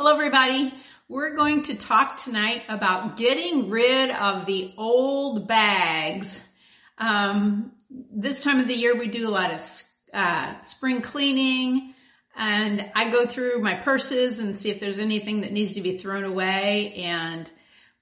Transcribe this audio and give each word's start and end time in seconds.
Hello, 0.00 0.12
everybody. 0.12 0.72
We're 1.08 1.34
going 1.34 1.64
to 1.64 1.74
talk 1.74 2.22
tonight 2.22 2.62
about 2.68 3.16
getting 3.16 3.68
rid 3.68 4.10
of 4.10 4.46
the 4.46 4.72
old 4.76 5.48
bags. 5.48 6.40
Um, 6.98 7.72
this 7.90 8.40
time 8.44 8.60
of 8.60 8.68
the 8.68 8.76
year, 8.76 8.96
we 8.96 9.08
do 9.08 9.28
a 9.28 9.32
lot 9.32 9.50
of 9.50 9.82
uh, 10.14 10.60
spring 10.60 11.00
cleaning, 11.00 11.94
and 12.36 12.88
I 12.94 13.10
go 13.10 13.26
through 13.26 13.60
my 13.60 13.74
purses 13.74 14.38
and 14.38 14.56
see 14.56 14.70
if 14.70 14.78
there's 14.78 15.00
anything 15.00 15.40
that 15.40 15.50
needs 15.50 15.74
to 15.74 15.80
be 15.80 15.98
thrown 15.98 16.22
away. 16.22 16.94
And 16.98 17.50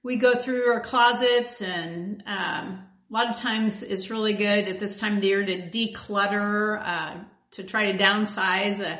we 0.03 0.17
go 0.17 0.35
through 0.35 0.67
our 0.67 0.81
closets, 0.81 1.63
and 1.63 2.21
um, 2.27 2.85
a 3.09 3.09
lot 3.09 3.31
of 3.31 3.37
times 3.37 3.81
it's 3.81 4.11
really 4.11 4.33
good 4.33 4.67
at 4.67 4.79
this 4.79 4.99
time 4.99 5.15
of 5.15 5.21
the 5.21 5.29
year 5.29 5.43
to 5.43 5.71
declutter, 5.71 6.79
uh, 6.79 7.15
to 7.53 7.63
try 7.63 7.91
to 7.91 7.97
downsize. 7.97 8.99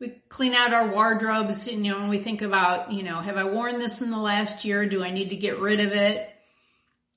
We 0.00 0.10
clean 0.28 0.54
out 0.54 0.74
our 0.74 0.88
wardrobes, 0.88 1.66
you 1.66 1.78
know, 1.78 1.98
and 1.98 2.10
we 2.10 2.18
think 2.18 2.42
about, 2.42 2.92
you 2.92 3.02
know, 3.02 3.20
have 3.20 3.36
I 3.36 3.44
worn 3.44 3.78
this 3.78 4.02
in 4.02 4.10
the 4.10 4.18
last 4.18 4.64
year? 4.64 4.86
Do 4.86 5.02
I 5.02 5.10
need 5.10 5.30
to 5.30 5.36
get 5.36 5.58
rid 5.58 5.80
of 5.80 5.92
it? 5.92 6.30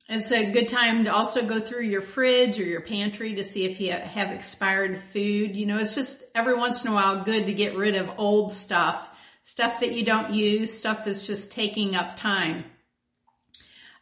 It's 0.07 0.31
a 0.31 0.51
good 0.51 0.69
time 0.69 1.03
to 1.03 1.13
also 1.13 1.45
go 1.45 1.59
through 1.59 1.83
your 1.83 2.01
fridge 2.01 2.59
or 2.59 2.63
your 2.63 2.81
pantry 2.81 3.35
to 3.35 3.43
see 3.43 3.65
if 3.65 3.79
you 3.79 3.91
have 3.91 4.31
expired 4.31 5.01
food. 5.13 5.55
You 5.55 5.65
know, 5.65 5.77
it's 5.77 5.93
just 5.93 6.23
every 6.33 6.55
once 6.55 6.83
in 6.83 6.89
a 6.89 6.93
while 6.93 7.23
good 7.23 7.45
to 7.45 7.53
get 7.53 7.75
rid 7.75 7.95
of 7.95 8.09
old 8.17 8.53
stuff, 8.53 9.05
stuff 9.43 9.81
that 9.81 9.91
you 9.91 10.05
don't 10.05 10.33
use, 10.33 10.75
stuff 10.75 11.05
that's 11.05 11.27
just 11.27 11.51
taking 11.51 11.95
up 11.95 12.15
time. 12.15 12.63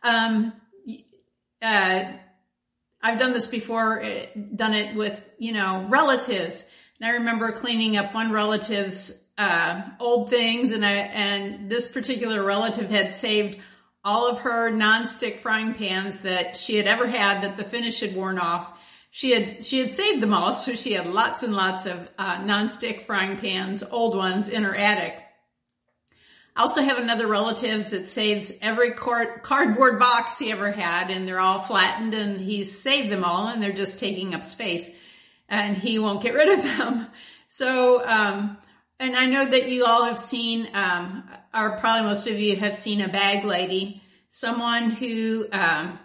Um, 0.03 0.53
uh, 1.61 2.05
I've 3.01 3.19
done 3.19 3.33
this 3.33 3.47
before, 3.47 4.01
eh, 4.01 4.27
done 4.55 4.75
it 4.75 4.95
with, 4.95 5.21
you 5.39 5.51
know, 5.51 5.87
relatives 5.89 6.63
and 6.99 7.09
I 7.09 7.15
remember 7.15 7.51
cleaning 7.51 7.97
up 7.97 8.13
one 8.13 8.31
relative's 8.31 9.11
uh, 9.37 9.81
old 9.99 10.29
things, 10.29 10.71
and 10.71 10.85
I 10.85 10.93
and 10.93 11.69
this 11.69 11.87
particular 11.87 12.43
relative 12.43 12.89
had 12.89 13.13
saved 13.13 13.59
all 14.03 14.27
of 14.27 14.39
her 14.39 14.71
nonstick 14.71 15.41
frying 15.41 15.73
pans 15.73 16.17
that 16.19 16.57
she 16.57 16.75
had 16.75 16.87
ever 16.87 17.05
had 17.05 17.43
that 17.43 17.57
the 17.57 17.63
finish 17.63 17.99
had 17.99 18.15
worn 18.15 18.39
off. 18.39 18.71
She 19.11 19.31
had 19.31 19.65
she 19.65 19.79
had 19.79 19.91
saved 19.91 20.21
them 20.21 20.33
all, 20.33 20.53
so 20.53 20.73
she 20.73 20.93
had 20.93 21.05
lots 21.05 21.43
and 21.43 21.53
lots 21.53 21.85
of 21.85 22.09
uh, 22.17 22.37
nonstick 22.37 23.05
frying 23.05 23.37
pans, 23.37 23.83
old 23.83 24.15
ones, 24.15 24.49
in 24.49 24.63
her 24.63 24.75
attic. 24.75 25.21
I 26.55 26.61
also 26.61 26.81
have 26.81 26.97
another 26.97 27.27
relative 27.27 27.87
that 27.91 28.09
saves 28.09 28.51
every 28.63 28.93
cardboard 28.93 29.99
box 29.99 30.39
he 30.39 30.51
ever 30.51 30.71
had, 30.71 31.11
and 31.11 31.27
they're 31.27 31.39
all 31.39 31.61
flattened, 31.61 32.15
and 32.15 32.41
he's 32.41 32.81
saved 32.81 33.11
them 33.11 33.23
all, 33.23 33.47
and 33.47 33.61
they're 33.61 33.71
just 33.71 33.99
taking 33.99 34.33
up 34.33 34.43
space 34.43 34.89
and 35.49 35.77
he 35.77 35.99
won't 35.99 36.23
get 36.23 36.33
rid 36.33 36.57
of 36.57 36.63
them. 36.63 37.07
So, 37.47 38.05
um, 38.05 38.57
and 38.99 39.15
I 39.15 39.27
know 39.27 39.45
that 39.45 39.69
you 39.69 39.85
all 39.85 40.03
have 40.05 40.17
seen, 40.17 40.67
um, 40.73 41.23
or 41.53 41.77
probably 41.77 42.09
most 42.09 42.27
of 42.27 42.39
you 42.39 42.55
have 42.55 42.75
seen 42.75 43.01
a 43.01 43.07
bag 43.07 43.45
lady, 43.45 44.01
someone 44.29 44.91
who, 44.91 45.47
um, 45.51 45.99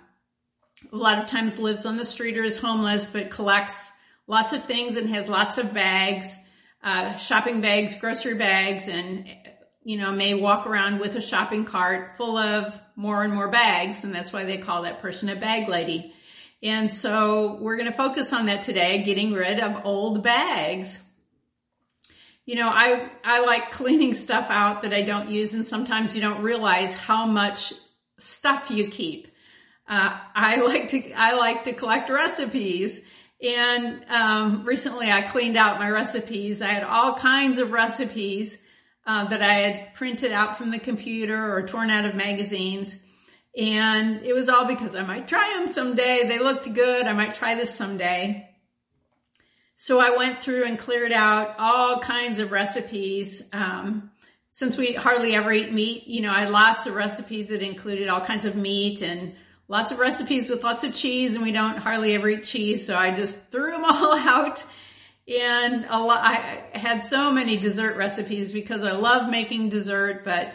a 0.93 0.97
lot 0.97 1.23
of 1.23 1.29
times 1.29 1.59
lives 1.59 1.87
on 1.87 1.97
the 1.97 2.05
street 2.05 2.37
or 2.37 2.45
is 2.45 2.59
homeless, 2.59 3.09
but 3.09 3.31
collects 3.31 3.91
lots 4.27 4.53
of 4.53 4.65
things 4.65 4.97
and 4.97 5.11
has 5.11 5.29
lots 5.29 5.59
of 5.59 5.73
bags, 5.73 6.37
uh, 6.83 7.17
shopping 7.17 7.61
bags, 7.61 7.97
grocery 7.97 8.35
bags, 8.35 8.89
and, 8.89 9.29
you 9.85 9.97
know, 9.97 10.13
may 10.13 10.35
walk 10.35 10.67
around 10.67 11.01
with 11.01 11.17
a 11.17 11.21
shopping 11.21 11.65
cart 11.65 12.17
full 12.17 12.37
of 12.37 12.73
more 12.97 13.23
and 13.23 13.33
more 13.33 13.49
bags. 13.49 14.05
And 14.05 14.15
that's 14.15 14.33
why 14.33 14.45
they 14.45 14.59
call 14.59 14.83
that 14.83 15.01
person 15.01 15.29
a 15.29 15.37
bag 15.37 15.69
lady. 15.69 16.13
And 16.63 16.93
so 16.93 17.57
we're 17.61 17.77
going 17.77 17.91
to 17.91 17.97
focus 17.97 18.33
on 18.33 18.47
that 18.47 18.63
today, 18.63 19.03
getting 19.03 19.33
rid 19.33 19.59
of 19.59 19.85
old 19.85 20.23
bags. 20.23 21.03
You 22.47 22.55
know, 22.57 22.69
I, 22.69 23.11
I 23.25 23.45
like 23.45 23.73
cleaning 23.73 24.15
stuff 24.15 24.47
out 24.49 24.83
that 24.83 24.93
I 24.93 25.03
don't 25.03 25.29
use 25.29 25.55
and 25.55 25.67
sometimes 25.67 26.15
you 26.15 26.21
don't 26.21 26.43
realize 26.43 26.95
how 26.95 27.27
much 27.27 27.73
stuff 28.19 28.71
you 28.71 28.89
keep. 28.89 29.29
Uh, 29.89 30.17
I 30.35 30.57
like 30.63 30.89
to, 30.89 31.13
I 31.13 31.35
like 31.35 31.65
to 31.65 31.73
collect 31.73 32.11
recipes 32.11 33.01
and, 33.43 34.05
um, 34.09 34.65
recently 34.65 35.11
I 35.11 35.23
cleaned 35.23 35.57
out 35.57 35.81
my 35.81 35.91
recipes. 35.91 36.63
I 36.63 36.69
had 36.69 36.85
all 36.85 37.17
kinds 37.17 37.59
of 37.59 37.73
recipes, 37.73 38.57
uh, 39.05 39.29
that 39.29 39.43
I 39.43 39.55
had 39.55 39.95
printed 39.95 40.31
out 40.31 40.59
from 40.59 40.71
the 40.71 40.79
computer 40.79 41.53
or 41.55 41.67
torn 41.67 41.91
out 41.91 42.05
of 42.05 42.15
magazines. 42.15 43.02
And 43.57 44.23
it 44.23 44.33
was 44.33 44.49
all 44.49 44.67
because 44.67 44.95
I 44.95 45.03
might 45.03 45.29
try 45.29 45.59
them 45.59 45.73
someday. 45.73 46.27
They 46.27 46.39
looked 46.39 46.73
good. 46.73 47.07
I 47.07 47.13
might 47.13 47.35
try 47.35 47.55
this 47.55 47.75
someday. 47.75 48.49
So 49.77 50.01
I 50.01 50.17
went 50.17 50.43
through 50.43 50.65
and 50.65 50.79
cleared 50.79 51.13
out 51.13 51.57
all 51.59 51.99
kinds 51.99 52.39
of 52.39 52.53
recipes. 52.53 53.43
Um, 53.53 54.11
since 54.53 54.77
we 54.77 54.93
hardly 54.93 55.35
ever 55.35 55.53
eat 55.53 55.73
meat, 55.73 56.07
you 56.07 56.23
know, 56.23 56.31
I 56.31 56.41
had 56.41 56.51
lots 56.51 56.87
of 56.87 56.95
recipes 56.95 57.49
that 57.49 57.63
included 57.63 58.09
all 58.09 58.21
kinds 58.21 58.45
of 58.45 58.55
meat 58.55 59.03
and 59.03 59.35
lots 59.69 59.91
of 59.91 59.99
recipes 59.99 60.49
with 60.49 60.63
lots 60.63 60.85
of 60.85 60.95
cheese 60.95 61.35
and 61.35 61.43
we 61.43 61.53
don't 61.53 61.79
hardly 61.79 62.15
ever 62.15 62.29
eat 62.29 62.45
cheese. 62.45 62.87
So 62.87 62.97
I 62.97 63.11
just 63.11 63.37
threw 63.51 63.73
them 63.73 63.85
all 63.85 64.17
out 64.17 64.65
and 65.29 65.87
a 65.89 65.99
lot, 66.01 66.25
I 66.25 66.77
had 66.77 67.09
so 67.09 67.31
many 67.31 67.57
dessert 67.57 67.97
recipes 67.97 68.51
because 68.51 68.83
I 68.83 68.93
love 68.93 69.31
making 69.31 69.69
dessert, 69.69 70.25
but 70.25 70.53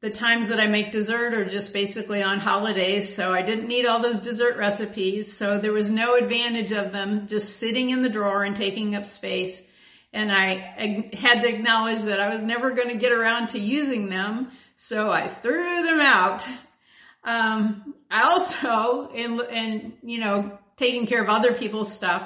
the 0.00 0.10
times 0.10 0.48
that 0.48 0.60
I 0.60 0.68
make 0.68 0.92
dessert 0.92 1.34
are 1.34 1.44
just 1.44 1.72
basically 1.72 2.22
on 2.22 2.38
holidays, 2.38 3.12
so 3.12 3.32
I 3.32 3.42
didn't 3.42 3.66
need 3.66 3.84
all 3.84 4.00
those 4.00 4.20
dessert 4.20 4.56
recipes. 4.56 5.36
So 5.36 5.58
there 5.58 5.72
was 5.72 5.90
no 5.90 6.14
advantage 6.14 6.70
of 6.70 6.92
them 6.92 7.26
just 7.26 7.56
sitting 7.56 7.90
in 7.90 8.02
the 8.02 8.08
drawer 8.08 8.44
and 8.44 8.54
taking 8.54 8.94
up 8.94 9.06
space. 9.06 9.66
And 10.12 10.30
I 10.30 11.10
had 11.12 11.42
to 11.42 11.48
acknowledge 11.48 12.02
that 12.02 12.20
I 12.20 12.28
was 12.28 12.42
never 12.42 12.70
going 12.70 12.88
to 12.88 12.96
get 12.96 13.12
around 13.12 13.48
to 13.48 13.58
using 13.58 14.08
them, 14.08 14.52
so 14.76 15.10
I 15.10 15.26
threw 15.26 15.82
them 15.82 16.00
out. 16.00 16.46
Um, 17.24 17.94
I 18.08 18.22
also, 18.22 19.10
in, 19.10 19.40
in, 19.50 19.92
you 20.02 20.20
know, 20.20 20.58
taking 20.76 21.06
care 21.06 21.22
of 21.22 21.28
other 21.28 21.54
people's 21.54 21.92
stuff, 21.92 22.22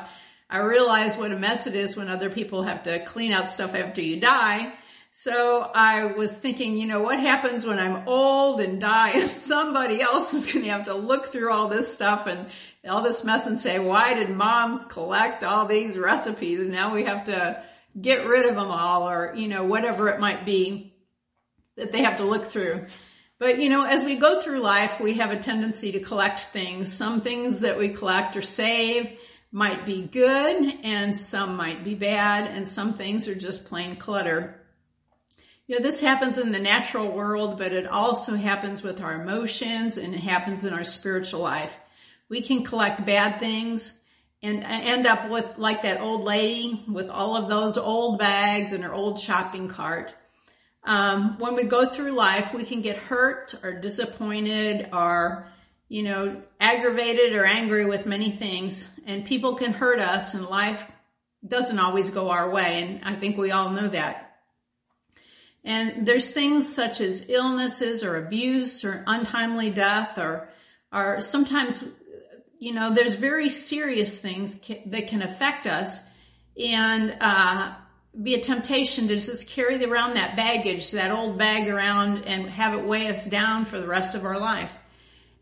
I 0.49 0.59
realized 0.59 1.19
what 1.19 1.33
a 1.33 1.39
mess 1.39 1.67
it 1.67 1.75
is 1.75 1.97
when 1.97 2.09
other 2.09 2.29
people 2.29 2.65
have 2.65 2.83
to 2.83 3.03
clean 3.07 3.33
out 3.33 3.49
stuff 3.49 3.75
after 3.75 4.03
you 4.03 4.21
die. 4.21 4.75
So 5.15 5.71
I 5.75 6.07
was 6.07 6.35
thinking, 6.35 6.79
you 6.79 6.87
know, 6.87 7.03
what 7.03 7.21
happens 7.21 7.67
when 7.67 7.79
I'm 7.79 8.09
old 8.09 8.63
and 8.63 8.81
die 8.81 9.11
and 9.11 9.31
somebody 9.31 10.01
else 10.01 10.33
is 10.33 10.51
going 10.51 10.65
to 10.65 10.71
have 10.71 10.87
to 10.87 10.95
look 10.95 11.31
through 11.31 11.53
all 11.53 11.69
this 11.69 11.93
stuff 11.93 12.27
and 12.27 12.49
all 12.89 13.03
this 13.03 13.23
mess 13.23 13.47
and 13.47 13.61
say, 13.61 13.79
why 13.79 14.15
did 14.15 14.31
mom 14.31 14.89
collect 14.89 15.45
all 15.45 15.67
these 15.67 15.99
recipes? 15.99 16.67
Now 16.67 16.95
we 16.95 17.05
have 17.05 17.27
to 17.27 17.63
get 18.01 18.27
rid 18.27 18.47
of 18.47 18.57
them 18.57 18.71
all 18.71 19.09
or, 19.09 19.35
you 19.37 19.49
know, 19.49 19.65
whatever 19.65 20.09
it 20.09 20.19
might 20.19 20.47
be 20.47 20.95
that 21.77 21.93
they 21.93 22.03
have 22.03 22.17
to 22.17 22.25
look 22.25 22.47
through. 22.47 22.87
But 23.39 23.59
you 23.59 23.69
know, 23.69 23.85
as 23.85 24.05
we 24.05 24.17
go 24.17 24.41
through 24.41 24.61
life, 24.61 24.99
we 24.99 25.15
have 25.15 25.31
a 25.31 25.39
tendency 25.39 25.93
to 25.93 26.01
collect 26.01 26.53
things. 26.53 26.93
Some 26.93 27.21
things 27.21 27.61
that 27.61 27.77
we 27.77 27.91
collect 27.91 28.37
or 28.37 28.43
save 28.43 29.19
might 29.51 29.85
be 29.85 30.07
good 30.07 30.79
and 30.85 31.19
some 31.19 31.57
might 31.57 31.85
be 31.85 31.95
bad 31.95 32.47
and 32.47 32.67
some 32.67 32.95
things 32.95 33.29
are 33.29 33.35
just 33.35 33.67
plain 33.67 33.97
clutter. 33.97 34.62
You 35.73 35.79
know, 35.79 35.85
this 35.85 36.03
happens 36.03 36.37
in 36.37 36.53
the 36.53 36.59
natural 36.59 37.11
world, 37.11 37.57
but 37.57 37.73
it 37.73 37.87
also 37.87 38.35
happens 38.35 38.83
with 38.83 39.01
our 39.01 39.23
emotions 39.23 39.97
and 39.97 40.15
it 40.15 40.21
happens 40.21 40.67
in 40.67 40.75
our 40.75 40.85
spiritual 40.85 41.41
life. 41.41 41.73
We 42.29 42.43
can 42.43 42.63
collect 42.63 43.07
bad 43.07 43.41
things 43.41 43.91
and 44.43 44.63
end 44.65 45.07
up 45.07 45.31
with 45.31 45.47
like 45.57 45.85
that 45.85 46.03
old 46.03 46.25
lady 46.25 46.85
with 46.87 47.09
all 47.09 47.37
of 47.37 47.49
those 47.49 47.79
old 47.79 48.19
bags 48.19 48.73
and 48.73 48.85
her 48.85 48.93
old 48.93 49.19
shopping 49.19 49.69
cart. 49.69 50.15
Um, 50.85 51.39
when 51.39 51.55
we 51.55 51.65
go 51.65 51.87
through 51.87 52.11
life, 52.11 52.53
we 52.53 52.65
can 52.65 52.83
get 52.83 52.99
hurt 52.99 53.55
or 53.63 53.73
disappointed 53.73 54.91
or, 54.93 55.49
you 55.89 56.03
know, 56.03 56.43
aggravated 56.61 57.33
or 57.33 57.47
angry 57.47 57.87
with 57.87 58.05
many 58.05 58.31
things 58.31 58.87
and 59.07 59.25
people 59.25 59.55
can 59.55 59.73
hurt 59.73 60.01
us 60.01 60.35
and 60.35 60.45
life 60.45 60.85
doesn't 61.49 61.79
always 61.79 62.11
go 62.11 62.29
our 62.29 62.51
way. 62.51 62.83
And 62.83 63.01
I 63.07 63.19
think 63.19 63.39
we 63.39 63.53
all 63.53 63.71
know 63.71 63.89
that. 63.89 64.32
And 65.65 66.07
there's 66.07 66.31
things 66.31 66.75
such 66.75 67.01
as 67.01 67.29
illnesses 67.29 68.03
or 68.03 68.17
abuse 68.17 68.85
or 68.85 69.05
untimely 69.07 69.71
death 69.71 70.19
or, 70.19 70.49
or 70.93 71.21
sometimes, 71.21 71.85
you 72.59 72.73
know, 72.75 72.91
there's 72.93 73.15
very 73.15 73.49
serious 73.49 74.21
things 74.21 74.59
that 74.87 75.09
can 75.09 75.23
affect 75.23 75.67
us 75.67 76.01
and, 76.57 77.17
uh, 77.21 77.75
be 78.21 78.35
a 78.35 78.41
temptation 78.41 79.09
to 79.09 79.15
just 79.15 79.49
carry 79.49 79.83
around 79.83 80.15
that 80.15 80.37
baggage, 80.37 80.91
that 80.91 81.11
old 81.11 81.39
bag 81.39 81.69
around 81.69 82.25
and 82.25 82.49
have 82.51 82.75
it 82.75 82.85
weigh 82.85 83.09
us 83.09 83.25
down 83.25 83.65
for 83.65 83.81
the 83.81 83.89
rest 83.89 84.15
of 84.15 84.25
our 84.25 84.39
life. 84.39 84.71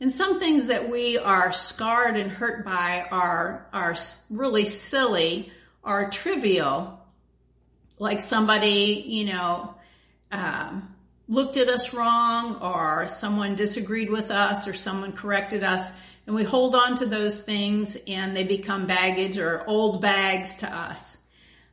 And 0.00 0.12
some 0.12 0.38
things 0.38 0.66
that 0.66 0.88
we 0.88 1.18
are 1.18 1.52
scarred 1.52 2.16
and 2.16 2.30
hurt 2.30 2.64
by 2.64 3.06
are, 3.10 3.66
are 3.72 3.96
really 4.30 4.64
silly 4.64 5.52
are 5.82 6.10
trivial. 6.10 6.98
Like 7.98 8.20
somebody, 8.20 9.04
you 9.06 9.26
know, 9.26 9.74
um, 10.32 10.94
looked 11.28 11.56
at 11.56 11.68
us 11.68 11.94
wrong 11.94 12.56
or 12.56 13.08
someone 13.08 13.54
disagreed 13.56 14.10
with 14.10 14.30
us 14.30 14.66
or 14.66 14.74
someone 14.74 15.12
corrected 15.12 15.62
us 15.62 15.90
and 16.26 16.36
we 16.36 16.44
hold 16.44 16.76
on 16.76 16.96
to 16.98 17.06
those 17.06 17.40
things 17.40 17.96
and 18.06 18.36
they 18.36 18.44
become 18.44 18.86
baggage 18.86 19.38
or 19.38 19.64
old 19.66 20.00
bags 20.00 20.56
to 20.56 20.72
us. 20.72 21.16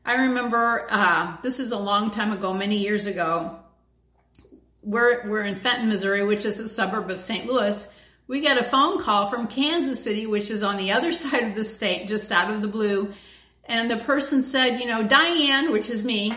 I 0.03 0.27
remember, 0.27 0.87
uh, 0.89 1.37
this 1.43 1.59
is 1.59 1.71
a 1.71 1.77
long 1.77 2.11
time 2.11 2.31
ago, 2.31 2.53
many 2.53 2.77
years 2.77 3.05
ago, 3.05 3.59
we're, 4.81 5.27
we're 5.29 5.43
in 5.43 5.55
Fenton, 5.55 5.89
Missouri, 5.89 6.23
which 6.23 6.45
is 6.45 6.59
a 6.59 6.69
suburb 6.69 7.11
of 7.11 7.19
St. 7.19 7.45
Louis. 7.45 7.93
We 8.27 8.39
get 8.39 8.57
a 8.57 8.63
phone 8.63 9.01
call 9.03 9.29
from 9.29 9.47
Kansas 9.47 10.03
City, 10.03 10.25
which 10.25 10.49
is 10.49 10.63
on 10.63 10.77
the 10.77 10.93
other 10.93 11.11
side 11.13 11.43
of 11.43 11.55
the 11.55 11.63
state, 11.63 12.07
just 12.07 12.31
out 12.31 12.51
of 12.51 12.61
the 12.61 12.67
blue. 12.67 13.13
And 13.65 13.91
the 13.91 13.97
person 13.97 14.43
said, 14.43 14.79
you 14.79 14.87
know, 14.87 15.03
Diane, 15.05 15.71
which 15.71 15.89
is 15.89 16.03
me, 16.05 16.35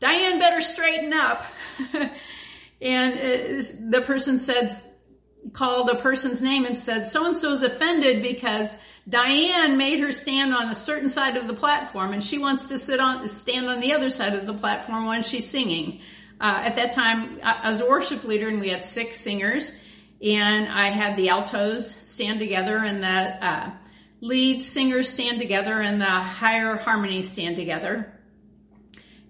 Diane 0.00 0.38
better 0.38 0.62
straighten 0.62 1.12
up. 1.12 1.44
and 2.82 3.60
the 3.92 4.02
person 4.06 4.40
said, 4.40 4.70
called 5.52 5.88
the 5.88 5.96
person's 5.96 6.42
name 6.42 6.64
and 6.64 6.78
said, 6.78 7.08
so 7.08 7.26
and 7.26 7.36
so 7.36 7.52
is 7.52 7.62
offended 7.62 8.22
because 8.22 8.74
Diane 9.08 9.76
made 9.76 10.00
her 10.00 10.12
stand 10.12 10.54
on 10.54 10.70
a 10.70 10.76
certain 10.76 11.08
side 11.08 11.36
of 11.36 11.46
the 11.48 11.54
platform 11.54 12.12
and 12.12 12.22
she 12.22 12.38
wants 12.38 12.66
to 12.66 12.78
sit 12.78 13.00
on, 13.00 13.28
stand 13.28 13.68
on 13.68 13.80
the 13.80 13.92
other 13.92 14.10
side 14.10 14.34
of 14.34 14.46
the 14.46 14.54
platform 14.54 15.06
when 15.06 15.22
she's 15.22 15.48
singing. 15.48 16.00
Uh, 16.40 16.62
at 16.64 16.76
that 16.76 16.92
time, 16.92 17.38
I 17.42 17.70
was 17.70 17.80
a 17.80 17.88
worship 17.88 18.24
leader 18.24 18.48
and 18.48 18.60
we 18.60 18.70
had 18.70 18.84
six 18.84 19.20
singers 19.20 19.70
and 20.22 20.68
I 20.68 20.90
had 20.90 21.16
the 21.16 21.30
altos 21.30 21.94
stand 21.94 22.40
together 22.40 22.78
and 22.78 23.02
the, 23.02 23.06
uh, 23.46 23.70
lead 24.22 24.64
singers 24.64 25.12
stand 25.12 25.38
together 25.38 25.80
and 25.80 26.00
the 26.00 26.04
higher 26.04 26.76
harmonies 26.76 27.30
stand 27.32 27.56
together. 27.56 28.19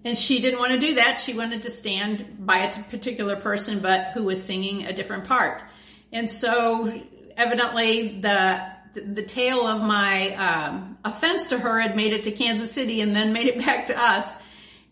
And 0.03 0.17
she 0.17 0.41
didn't 0.41 0.59
want 0.59 0.71
to 0.71 0.79
do 0.79 0.95
that. 0.95 1.19
She 1.19 1.33
wanted 1.33 1.63
to 1.63 1.69
stand 1.69 2.45
by 2.45 2.57
a 2.57 2.83
particular 2.83 3.35
person, 3.35 3.79
but 3.79 4.11
who 4.13 4.23
was 4.23 4.43
singing 4.43 4.85
a 4.85 4.93
different 4.93 5.25
part. 5.25 5.63
And 6.11 6.29
so 6.29 7.01
evidently 7.37 8.19
the, 8.19 8.67
the 8.93 9.23
tale 9.23 9.67
of 9.67 9.81
my 9.81 10.35
um, 10.35 10.97
offense 11.05 11.47
to 11.47 11.59
her 11.59 11.79
had 11.79 11.95
made 11.95 12.13
it 12.13 12.23
to 12.23 12.31
Kansas 12.31 12.73
City 12.73 13.01
and 13.01 13.15
then 13.15 13.31
made 13.31 13.47
it 13.47 13.59
back 13.65 13.87
to 13.87 13.97
us. 13.97 14.37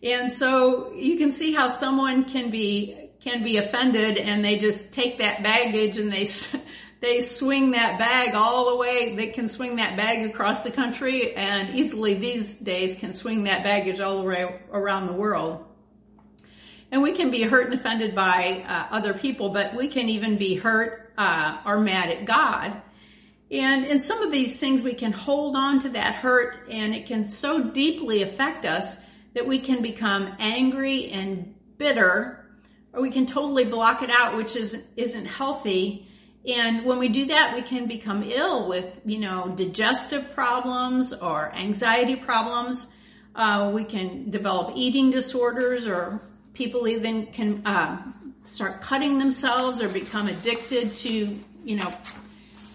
And 0.02 0.32
so 0.32 0.92
you 0.92 1.18
can 1.18 1.32
see 1.32 1.52
how 1.52 1.68
someone 1.68 2.24
can 2.24 2.50
be 2.50 2.96
can 3.20 3.44
be 3.44 3.58
offended 3.58 4.16
and 4.16 4.42
they 4.42 4.56
just 4.56 4.94
take 4.94 5.18
that 5.18 5.42
baggage 5.42 5.98
and 5.98 6.10
they 6.10 6.24
they 7.00 7.22
swing 7.22 7.70
that 7.70 7.98
bag 7.98 8.34
all 8.34 8.70
the 8.70 8.76
way. 8.76 9.16
They 9.16 9.28
can 9.28 9.48
swing 9.48 9.76
that 9.76 9.96
bag 9.96 10.28
across 10.28 10.62
the 10.62 10.70
country 10.70 11.34
and 11.34 11.74
easily 11.74 12.14
these 12.14 12.54
days 12.54 12.94
can 12.94 13.14
swing 13.14 13.44
that 13.44 13.62
baggage 13.64 14.00
all 14.00 14.20
the 14.20 14.28
way 14.28 14.60
around 14.70 15.06
the 15.06 15.14
world. 15.14 15.64
And 16.92 17.02
we 17.02 17.12
can 17.12 17.30
be 17.30 17.42
hurt 17.42 17.70
and 17.70 17.80
offended 17.80 18.14
by 18.14 18.64
uh, 18.66 18.94
other 18.94 19.14
people, 19.14 19.50
but 19.50 19.74
we 19.74 19.88
can 19.88 20.08
even 20.08 20.36
be 20.36 20.56
hurt 20.56 21.12
uh, 21.16 21.58
or 21.64 21.78
mad 21.78 22.10
at 22.10 22.26
God. 22.26 22.82
And 23.50 23.84
in 23.84 24.02
some 24.02 24.22
of 24.22 24.30
these 24.30 24.60
things, 24.60 24.82
we 24.82 24.94
can 24.94 25.12
hold 25.12 25.56
on 25.56 25.80
to 25.80 25.88
that 25.90 26.16
hurt 26.16 26.68
and 26.70 26.94
it 26.94 27.06
can 27.06 27.30
so 27.30 27.64
deeply 27.64 28.22
affect 28.22 28.66
us 28.66 28.96
that 29.34 29.46
we 29.46 29.58
can 29.58 29.80
become 29.82 30.34
angry 30.38 31.10
and 31.10 31.54
bitter 31.78 32.44
or 32.92 33.00
we 33.00 33.10
can 33.10 33.24
totally 33.24 33.64
block 33.64 34.02
it 34.02 34.10
out, 34.10 34.36
which 34.36 34.56
is, 34.56 34.82
isn't 34.96 35.24
healthy. 35.24 36.08
And 36.46 36.84
when 36.84 36.98
we 36.98 37.08
do 37.08 37.26
that, 37.26 37.54
we 37.54 37.62
can 37.62 37.86
become 37.86 38.22
ill 38.22 38.66
with, 38.66 39.00
you 39.04 39.18
know, 39.18 39.52
digestive 39.54 40.32
problems 40.32 41.12
or 41.12 41.52
anxiety 41.52 42.16
problems. 42.16 42.86
Uh, 43.34 43.70
we 43.74 43.84
can 43.84 44.30
develop 44.30 44.72
eating 44.74 45.10
disorders 45.10 45.86
or 45.86 46.20
people 46.54 46.88
even 46.88 47.26
can 47.26 47.66
uh, 47.66 48.02
start 48.42 48.80
cutting 48.80 49.18
themselves 49.18 49.80
or 49.82 49.88
become 49.88 50.28
addicted 50.28 50.96
to, 50.96 51.38
you 51.64 51.76
know, 51.76 51.92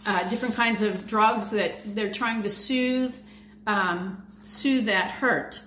uh, 0.06 0.30
different 0.30 0.56
kinds 0.56 0.82
of 0.82 1.08
drugs 1.08 1.50
that 1.50 1.96
they're 1.96 2.14
trying 2.14 2.44
to 2.44 2.50
soothe, 2.50 3.16
um, 3.66 4.24
soothe 4.44 4.86
that 4.86 5.10
hurt. 5.10 5.60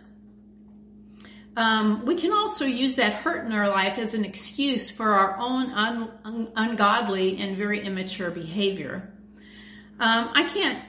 Um, 1.58 2.04
we 2.06 2.14
can 2.14 2.32
also 2.32 2.66
use 2.66 2.94
that 2.96 3.14
hurt 3.14 3.44
in 3.44 3.50
our 3.50 3.68
life 3.68 3.98
as 3.98 4.14
an 4.14 4.24
excuse 4.24 4.90
for 4.90 5.10
our 5.10 5.36
own 5.38 5.72
un- 5.72 6.12
un- 6.24 6.52
ungodly 6.54 7.36
and 7.38 7.56
very 7.56 7.84
immature 7.84 8.30
behavior. 8.30 9.12
Um, 9.98 10.30
I 10.34 10.44
can't 10.44 10.80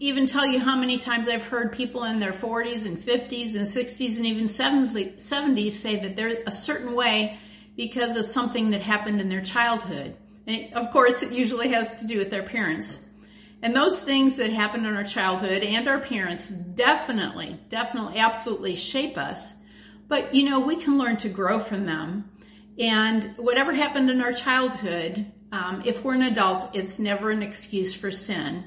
even 0.00 0.26
tell 0.26 0.46
you 0.46 0.60
how 0.60 0.76
many 0.76 0.98
times 0.98 1.28
I've 1.28 1.46
heard 1.46 1.72
people 1.72 2.04
in 2.04 2.20
their 2.20 2.34
40s 2.34 2.84
and 2.84 2.98
50s 2.98 3.56
and 3.56 3.66
60s 3.66 4.18
and 4.18 4.26
even 4.26 4.48
70s 4.48 5.70
say 5.70 5.96
that 5.96 6.14
they're 6.14 6.42
a 6.46 6.52
certain 6.52 6.94
way 6.94 7.38
because 7.74 8.16
of 8.16 8.26
something 8.26 8.72
that 8.72 8.82
happened 8.82 9.18
in 9.18 9.30
their 9.30 9.40
childhood. 9.40 10.14
And 10.46 10.74
of 10.74 10.90
course, 10.90 11.22
it 11.22 11.32
usually 11.32 11.68
has 11.68 11.90
to 12.00 12.06
do 12.06 12.18
with 12.18 12.28
their 12.28 12.42
parents. 12.42 12.98
And 13.62 13.74
those 13.74 13.98
things 14.02 14.36
that 14.36 14.50
happened 14.50 14.84
in 14.84 14.94
our 14.94 15.04
childhood 15.04 15.62
and 15.62 15.88
our 15.88 16.00
parents 16.00 16.50
definitely, 16.50 17.58
definitely, 17.70 18.18
absolutely 18.18 18.76
shape 18.76 19.16
us. 19.16 19.54
But 20.12 20.34
you 20.34 20.44
know, 20.50 20.60
we 20.60 20.76
can 20.76 20.98
learn 20.98 21.16
to 21.18 21.30
grow 21.30 21.58
from 21.58 21.86
them. 21.86 22.30
And 22.78 23.34
whatever 23.38 23.72
happened 23.72 24.10
in 24.10 24.20
our 24.20 24.34
childhood, 24.34 25.32
um, 25.52 25.84
if 25.86 26.04
we're 26.04 26.12
an 26.12 26.20
adult, 26.20 26.76
it's 26.76 26.98
never 26.98 27.30
an 27.30 27.42
excuse 27.42 27.94
for 27.94 28.10
sin. 28.10 28.64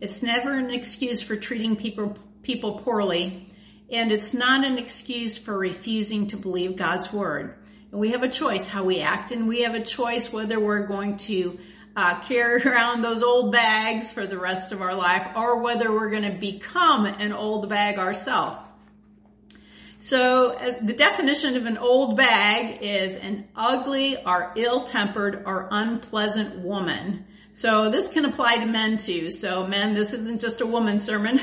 It's 0.00 0.20
never 0.20 0.52
an 0.52 0.70
excuse 0.70 1.22
for 1.22 1.36
treating 1.36 1.76
people 1.76 2.18
people 2.42 2.80
poorly, 2.80 3.46
and 3.88 4.10
it's 4.10 4.34
not 4.34 4.64
an 4.64 4.78
excuse 4.78 5.38
for 5.38 5.56
refusing 5.56 6.26
to 6.26 6.36
believe 6.36 6.74
God's 6.74 7.12
word. 7.12 7.54
And 7.92 8.00
we 8.00 8.08
have 8.10 8.24
a 8.24 8.28
choice 8.28 8.66
how 8.66 8.82
we 8.82 8.98
act, 8.98 9.30
and 9.30 9.46
we 9.46 9.62
have 9.62 9.76
a 9.76 9.84
choice 9.84 10.32
whether 10.32 10.58
we're 10.58 10.88
going 10.88 11.18
to 11.18 11.60
uh, 11.94 12.18
carry 12.22 12.62
around 12.66 13.02
those 13.02 13.22
old 13.22 13.52
bags 13.52 14.10
for 14.10 14.26
the 14.26 14.38
rest 14.38 14.72
of 14.72 14.82
our 14.82 14.96
life, 14.96 15.36
or 15.36 15.62
whether 15.62 15.92
we're 15.92 16.10
going 16.10 16.32
to 16.32 16.36
become 16.36 17.06
an 17.06 17.32
old 17.32 17.68
bag 17.68 17.96
ourselves. 17.96 18.58
So 20.00 20.52
uh, 20.52 20.76
the 20.80 20.94
definition 20.94 21.58
of 21.58 21.66
an 21.66 21.76
old 21.76 22.16
bag 22.16 22.78
is 22.80 23.18
an 23.18 23.46
ugly 23.54 24.16
or 24.16 24.50
ill-tempered 24.56 25.42
or 25.44 25.68
unpleasant 25.70 26.60
woman. 26.60 27.26
So 27.52 27.90
this 27.90 28.08
can 28.08 28.24
apply 28.24 28.56
to 28.56 28.66
men 28.66 28.96
too. 28.96 29.30
So 29.30 29.66
men, 29.66 29.92
this 29.92 30.14
isn't 30.14 30.40
just 30.40 30.62
a 30.62 30.66
woman 30.66 31.00
sermon. 31.00 31.38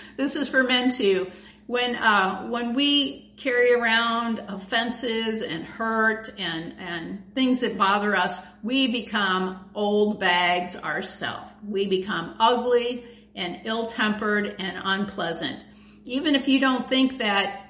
this 0.16 0.36
is 0.36 0.48
for 0.48 0.64
men 0.64 0.90
too. 0.90 1.30
When, 1.66 1.96
uh, 1.96 2.46
when 2.46 2.72
we 2.72 3.34
carry 3.36 3.74
around 3.74 4.38
offenses 4.38 5.42
and 5.42 5.62
hurt 5.62 6.30
and, 6.38 6.76
and 6.78 7.34
things 7.34 7.60
that 7.60 7.76
bother 7.76 8.16
us, 8.16 8.40
we 8.62 8.86
become 8.86 9.68
old 9.74 10.18
bags 10.18 10.76
ourselves. 10.76 11.50
We 11.62 11.88
become 11.88 12.36
ugly 12.40 13.04
and 13.34 13.60
ill-tempered 13.64 14.56
and 14.58 14.80
unpleasant. 14.82 15.62
Even 16.06 16.34
if 16.34 16.48
you 16.48 16.58
don't 16.58 16.88
think 16.88 17.18
that 17.18 17.67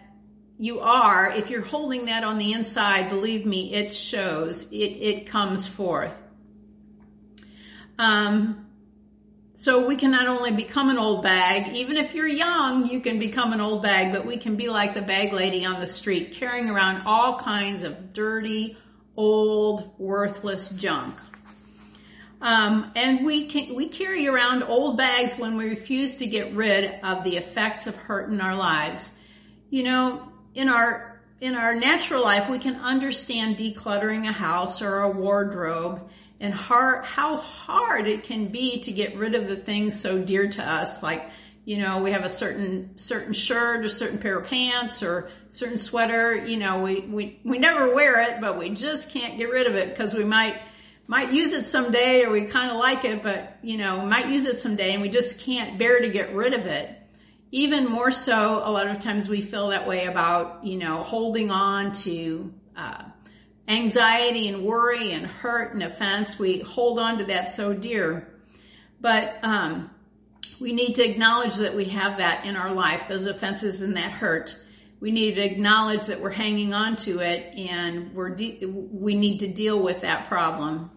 you 0.59 0.81
are, 0.81 1.31
if 1.31 1.51
you're 1.51 1.63
holding 1.63 2.07
that 2.07 2.25
on 2.25 2.39
the 2.39 2.53
inside, 2.53 3.09
believe 3.09 3.47
me, 3.47 3.73
it 3.73 3.95
shows, 3.95 4.65
it, 4.73 4.75
it 4.75 5.27
comes 5.27 5.69
forth. 5.69 6.17
Um, 7.97 8.67
so 9.53 9.87
we 9.87 9.97
can 9.97 10.11
not 10.11 10.27
only 10.27 10.53
become 10.53 10.89
an 10.89 10.99
old 10.99 11.23
bag, 11.23 11.77
even 11.77 11.97
if 11.97 12.15
you're 12.15 12.29
young, 12.29 12.87
you 12.87 13.01
can 13.01 13.19
become 13.19 13.53
an 13.53 13.61
old 13.61 13.83
bag, 13.83 14.13
but 14.13 14.27
we 14.27 14.37
can 14.37 14.57
be 14.57 14.69
like 14.69 14.95
the 14.95 15.03
bag 15.03 15.33
lady 15.33 15.65
on 15.65 15.81
the 15.81 15.87
street, 15.87 16.33
carrying 16.33 16.69
around 16.69 17.03
all 17.07 17.39
kinds 17.39 17.85
of 17.85 18.13
dirty, 18.13 18.77
old, 19.17 19.95
worthless 19.99 20.69
junk. 20.71 21.21
Um, 22.41 22.93
and 22.95 23.25
we 23.25 23.47
can, 23.47 23.75
we 23.75 23.89
carry 23.89 24.29
around 24.29 24.63
old 24.63 24.97
bags 24.97 25.35
when 25.35 25.57
we 25.57 25.69
refuse 25.69 26.17
to 26.17 26.27
get 26.27 26.55
rid 26.55 27.01
of 27.03 27.25
the 27.25 27.37
effects 27.37 27.89
of 27.89 27.97
hurt 27.97 28.31
in 28.31 28.41
our 28.41 28.55
lives. 28.55 29.11
You 29.71 29.83
know, 29.83 30.29
in 30.59 30.69
our 30.69 31.21
in 31.41 31.55
our 31.55 31.73
natural 31.73 32.25
life, 32.25 32.51
we 32.51 32.59
can 32.59 32.75
understand 32.75 33.57
decluttering 33.57 34.29
a 34.29 34.33
house 34.33 34.83
or 34.83 35.03
a 35.03 35.09
wardrobe 35.09 36.11
and 36.41 36.53
how 36.53 37.37
hard 37.37 38.09
it 38.09 38.25
can 38.25 38.49
be 38.49 38.81
to 38.81 38.91
get 38.91 39.17
rid 39.17 39.37
of 39.37 39.47
the 39.47 39.55
things 39.55 39.99
so 39.99 40.21
dear 40.21 40.51
to 40.51 40.69
us. 40.69 41.01
Like, 41.01 41.31
you 41.65 41.79
know, 41.79 42.03
we 42.03 42.11
have 42.11 42.25
a 42.25 42.29
certain, 42.29 42.99
certain 42.99 43.35
shirt 43.35 43.85
or 43.85 43.89
certain 43.89 44.19
pair 44.19 44.39
of 44.39 44.49
pants 44.49 45.01
or 45.01 45.31
certain 45.49 45.79
sweater, 45.79 46.35
you 46.35 46.57
know, 46.57 46.83
we, 46.83 47.01
we, 47.03 47.41
we 47.45 47.59
never 47.61 47.95
wear 47.95 48.21
it, 48.21 48.41
but 48.41 48.59
we 48.59 48.71
just 48.71 49.11
can't 49.11 49.39
get 49.39 49.51
rid 49.51 49.69
of 49.69 49.77
it 49.77 49.91
because 49.91 50.13
we 50.13 50.25
might, 50.25 50.61
might 51.07 51.33
use 51.33 51.53
it 51.53 51.69
someday 51.69 52.25
or 52.25 52.33
we 52.33 52.47
kind 52.47 52.73
of 52.73 52.79
like 52.79 53.05
it, 53.05 53.23
but 53.23 53.59
you 53.63 53.79
know, 53.79 54.05
might 54.05 54.29
use 54.29 54.45
it 54.45 54.59
someday 54.59 54.93
and 54.93 55.03
we 55.03 55.09
just 55.09 55.39
can't 55.39 55.79
bear 55.79 56.01
to 56.01 56.09
get 56.09 56.35
rid 56.35 56.53
of 56.53 56.67
it 56.67 56.98
even 57.51 57.87
more 57.87 58.11
so, 58.11 58.63
a 58.63 58.71
lot 58.71 58.89
of 58.89 59.01
times 59.01 59.29
we 59.29 59.41
feel 59.41 59.69
that 59.69 59.89
way 59.89 60.05
about, 60.05 60.65
you 60.65 60.77
know, 60.77 61.03
holding 61.03 61.51
on 61.51 61.93
to 61.93 62.53
uh, 62.77 63.05
anxiety 63.67 64.49
and 64.49 64.65
worry 64.65 65.13
and 65.13 65.27
hurt 65.27 65.73
and 65.73 65.83
offense. 65.83 66.39
We 66.39 66.61
hold 66.61 66.99
on 66.99 67.19
to 67.19 67.25
that 67.25 67.51
so 67.51 67.73
dear. 67.73 68.29
But 69.01 69.39
um, 69.43 69.91
we 70.61 70.73
need 70.73 70.97
to 70.97 71.09
acknowledge 71.09 71.57
that 71.57 71.75
we 71.75 71.87
have 71.87 72.19
that 72.19 72.45
in 72.45 72.55
our 72.55 72.73
life, 72.73 73.09
those 73.09 73.25
offenses 73.25 73.83
and 73.83 73.97
that 73.97 74.11
hurt. 74.11 74.57
We 75.01 75.11
need 75.11 75.37
to 75.37 75.43
acknowledge 75.43 76.07
that 76.07 76.21
we're 76.21 76.31
hanging 76.31 76.75
on 76.75 76.97
to 76.97 77.21
it 77.21 77.57
and 77.57 78.13
we're 78.15 78.31
de- 78.31 78.67
we 78.67 79.15
need 79.15 79.39
to 79.41 79.49
deal 79.49 79.81
with 79.81 80.03
that 80.03 80.29
problem. 80.29 80.91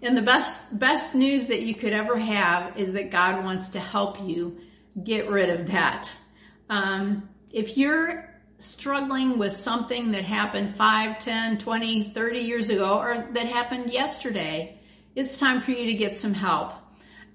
And 0.00 0.16
the 0.16 0.22
best, 0.22 0.78
best 0.78 1.14
news 1.14 1.48
that 1.48 1.62
you 1.62 1.74
could 1.74 1.92
ever 1.92 2.16
have 2.16 2.78
is 2.78 2.94
that 2.94 3.10
God 3.10 3.44
wants 3.44 3.68
to 3.70 3.80
help 3.80 4.22
you 4.22 4.58
get 5.02 5.30
rid 5.30 5.50
of 5.50 5.68
that. 5.68 6.10
Um, 6.68 7.28
if 7.50 7.76
you're 7.76 8.28
struggling 8.58 9.38
with 9.38 9.56
something 9.56 10.12
that 10.12 10.24
happened 10.24 10.74
5, 10.74 11.18
10, 11.18 11.58
20, 11.58 12.12
30 12.12 12.38
years 12.40 12.70
ago 12.70 12.98
or 12.98 13.28
that 13.32 13.46
happened 13.46 13.92
yesterday, 13.92 14.78
it's 15.14 15.38
time 15.38 15.60
for 15.60 15.70
you 15.70 15.86
to 15.86 15.94
get 15.94 16.18
some 16.18 16.34
help. 16.34 16.72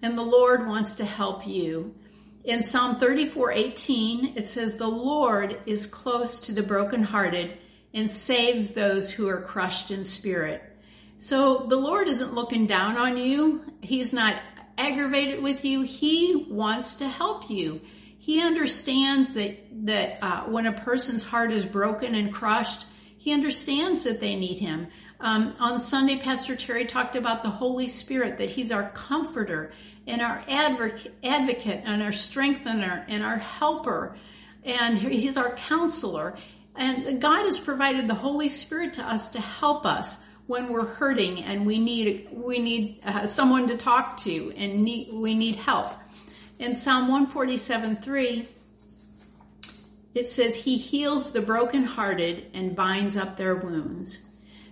And 0.02 0.18
the 0.18 0.24
Lord 0.24 0.68
wants 0.68 0.96
to 0.96 1.06
help 1.06 1.48
you. 1.48 1.96
In 2.44 2.64
Psalm 2.64 3.00
34:18, 3.00 4.34
it 4.36 4.50
says, 4.50 4.76
"The 4.76 4.88
Lord 4.88 5.62
is 5.66 5.86
close 5.86 6.40
to 6.42 6.52
the 6.52 6.62
brokenhearted 6.64 7.58
and 7.94 8.12
saves 8.12 8.70
those 8.70 9.10
who 9.10 9.30
are 9.30 9.42
crushed 9.42 9.92
in 9.92 10.04
spirit." 10.04 10.62
So 11.18 11.66
the 11.70 11.78
Lord 11.78 12.10
isn't 12.10 12.34
looking 12.34 12.66
down 12.66 12.98
on 12.98 13.18
you. 13.18 13.62
He's 13.82 14.12
not 14.12 14.36
aggravated 14.78 15.42
with 15.42 15.66
you. 15.66 15.82
He 15.82 16.48
wants 16.50 16.96
to 16.96 17.08
help 17.08 17.50
you. 17.50 17.82
He 18.18 18.42
understands 18.42 19.34
that, 19.34 19.86
that 19.86 20.18
uh, 20.22 20.44
when 20.44 20.66
a 20.66 20.74
person's 20.74 21.24
heart 21.24 21.52
is 21.52 21.66
broken 21.66 22.16
and 22.16 22.34
crushed, 22.34 22.86
he 23.18 23.34
understands 23.34 24.06
that 24.06 24.20
they 24.20 24.36
need 24.36 24.60
him. 24.60 24.88
Um, 25.20 25.56
on 25.60 25.80
Sunday, 25.80 26.18
Pastor 26.18 26.56
Terry 26.56 26.86
talked 26.86 27.16
about 27.16 27.44
the 27.44 27.50
Holy 27.50 27.88
Spirit, 27.88 28.38
that 28.38 28.50
he's 28.50 28.72
our 28.72 28.90
comforter 28.90 29.72
and 30.06 30.22
our 30.22 30.44
advocate, 30.48 31.14
advocate 31.24 31.82
and 31.86 32.02
our 32.02 32.12
strengthener 32.12 33.06
and 33.08 33.24
our 33.24 33.38
helper. 33.38 34.18
And 34.64 34.98
he's 34.98 35.38
our 35.38 35.56
counselor. 35.56 36.38
And 36.76 37.22
God 37.22 37.46
has 37.46 37.60
provided 37.60 38.08
the 38.08 38.16
Holy 38.16 38.50
Spirit 38.50 38.94
to 38.94 39.02
us 39.02 39.30
to 39.32 39.42
help 39.42 39.86
us 39.86 40.23
when 40.48 40.72
we're 40.72 40.86
hurting 40.86 41.44
and 41.44 41.66
we 41.66 41.80
need 41.80 42.30
we 42.32 42.60
need 42.60 43.00
uh, 43.06 43.28
someone 43.28 43.68
to 43.68 43.78
talk 43.78 44.18
to 44.18 44.54
and 44.56 44.84
need, 44.84 45.14
we 45.14 45.34
need 45.34 45.56
help. 45.56 45.94
In 46.60 46.76
Psalm 46.76 47.08
147 47.08 47.98
3, 47.98 48.48
it 50.14 50.30
says, 50.30 50.56
He 50.56 50.78
heals 50.78 51.32
the 51.32 51.42
brokenhearted 51.42 52.52
and 52.54 52.76
binds 52.76 53.18
up 53.18 53.36
their 53.36 53.56
wounds. 53.56 54.20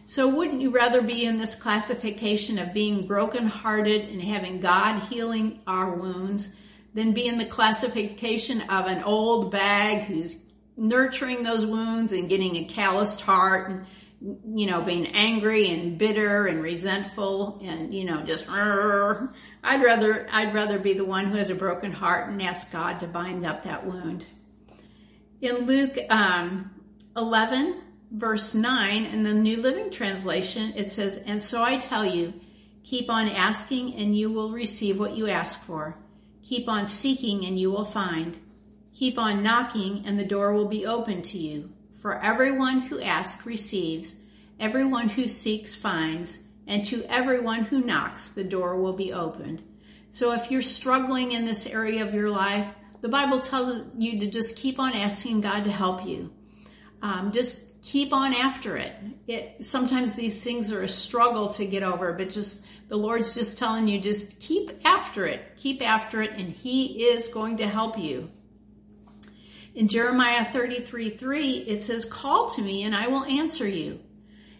So 0.05 0.27
wouldn't 0.27 0.61
you 0.61 0.71
rather 0.71 1.01
be 1.01 1.25
in 1.25 1.37
this 1.37 1.55
classification 1.55 2.59
of 2.59 2.73
being 2.73 3.07
brokenhearted 3.07 4.09
and 4.09 4.21
having 4.21 4.59
God 4.59 5.03
healing 5.03 5.61
our 5.65 5.95
wounds 5.95 6.53
than 6.93 7.13
be 7.13 7.27
in 7.27 7.37
the 7.37 7.45
classification 7.45 8.61
of 8.61 8.87
an 8.87 9.03
old 9.03 9.51
bag 9.51 10.03
who's 10.03 10.41
nurturing 10.75 11.43
those 11.43 11.65
wounds 11.65 12.11
and 12.13 12.29
getting 12.29 12.57
a 12.57 12.65
calloused 12.65 13.21
heart 13.21 13.69
and 13.69 13.85
you 14.21 14.67
know, 14.67 14.81
being 14.81 15.07
angry 15.07 15.69
and 15.69 15.97
bitter 15.97 16.45
and 16.45 16.61
resentful 16.61 17.59
and, 17.63 17.91
you 17.91 18.05
know, 18.05 18.21
just, 18.21 18.47
I'd 18.47 19.83
rather, 19.83 20.27
I'd 20.31 20.53
rather 20.53 20.77
be 20.77 20.93
the 20.93 21.05
one 21.05 21.25
who 21.25 21.37
has 21.37 21.49
a 21.49 21.55
broken 21.55 21.91
heart 21.91 22.29
and 22.29 22.41
ask 22.41 22.71
God 22.71 22.99
to 22.99 23.07
bind 23.07 23.45
up 23.45 23.63
that 23.63 23.85
wound. 23.85 24.25
In 25.41 25.65
Luke, 25.65 25.97
um, 26.09 26.69
11 27.17 27.81
verse 28.11 28.53
9 28.53 29.05
in 29.05 29.23
the 29.23 29.33
New 29.33 29.57
Living 29.57 29.89
Translation, 29.89 30.73
it 30.75 30.91
says, 30.91 31.17
and 31.17 31.41
so 31.41 31.63
I 31.63 31.77
tell 31.77 32.05
you, 32.05 32.33
keep 32.83 33.09
on 33.09 33.27
asking 33.27 33.95
and 33.95 34.15
you 34.15 34.29
will 34.29 34.51
receive 34.51 34.99
what 34.99 35.15
you 35.15 35.29
ask 35.29 35.59
for. 35.61 35.97
Keep 36.43 36.67
on 36.67 36.85
seeking 36.85 37.45
and 37.45 37.57
you 37.57 37.71
will 37.71 37.85
find. 37.85 38.37
Keep 38.93 39.17
on 39.17 39.41
knocking 39.41 40.03
and 40.05 40.19
the 40.19 40.25
door 40.25 40.53
will 40.53 40.67
be 40.67 40.85
open 40.85 41.23
to 41.23 41.39
you. 41.39 41.71
For 42.01 42.19
everyone 42.19 42.81
who 42.81 42.99
asks 42.99 43.45
receives, 43.45 44.15
everyone 44.59 45.07
who 45.07 45.27
seeks 45.27 45.75
finds, 45.75 46.39
and 46.65 46.83
to 46.85 47.03
everyone 47.03 47.63
who 47.63 47.85
knocks 47.85 48.29
the 48.29 48.43
door 48.43 48.81
will 48.81 48.93
be 48.93 49.13
opened. 49.13 49.61
So 50.09 50.31
if 50.31 50.49
you're 50.49 50.63
struggling 50.63 51.33
in 51.33 51.45
this 51.45 51.67
area 51.67 52.03
of 52.03 52.15
your 52.15 52.29
life, 52.29 52.73
the 53.01 53.09
Bible 53.09 53.41
tells 53.41 53.83
you 53.99 54.19
to 54.19 54.31
just 54.31 54.55
keep 54.55 54.79
on 54.79 54.93
asking 54.93 55.41
God 55.41 55.65
to 55.65 55.71
help 55.71 56.03
you. 56.07 56.31
Um, 57.03 57.31
just 57.31 57.59
keep 57.83 58.13
on 58.13 58.33
after 58.33 58.77
it. 58.77 58.93
it. 59.27 59.63
Sometimes 59.63 60.15
these 60.15 60.43
things 60.43 60.71
are 60.71 60.81
a 60.81 60.89
struggle 60.89 61.49
to 61.53 61.65
get 61.67 61.83
over, 61.83 62.13
but 62.13 62.31
just 62.31 62.65
the 62.87 62.97
Lord's 62.97 63.35
just 63.35 63.59
telling 63.59 63.87
you, 63.87 64.01
just 64.01 64.39
keep 64.39 64.71
after 64.85 65.27
it, 65.27 65.55
keep 65.57 65.87
after 65.87 66.23
it, 66.23 66.31
and 66.31 66.49
He 66.49 67.05
is 67.05 67.27
going 67.27 67.57
to 67.57 67.67
help 67.67 67.99
you. 67.99 68.31
In 69.73 69.87
Jeremiah 69.87 70.45
33 70.51 71.11
3, 71.11 71.51
it 71.67 71.81
says, 71.81 72.03
Call 72.03 72.49
to 72.51 72.61
me 72.61 72.83
and 72.83 72.93
I 72.93 73.07
will 73.07 73.23
answer 73.23 73.67
you 73.67 73.99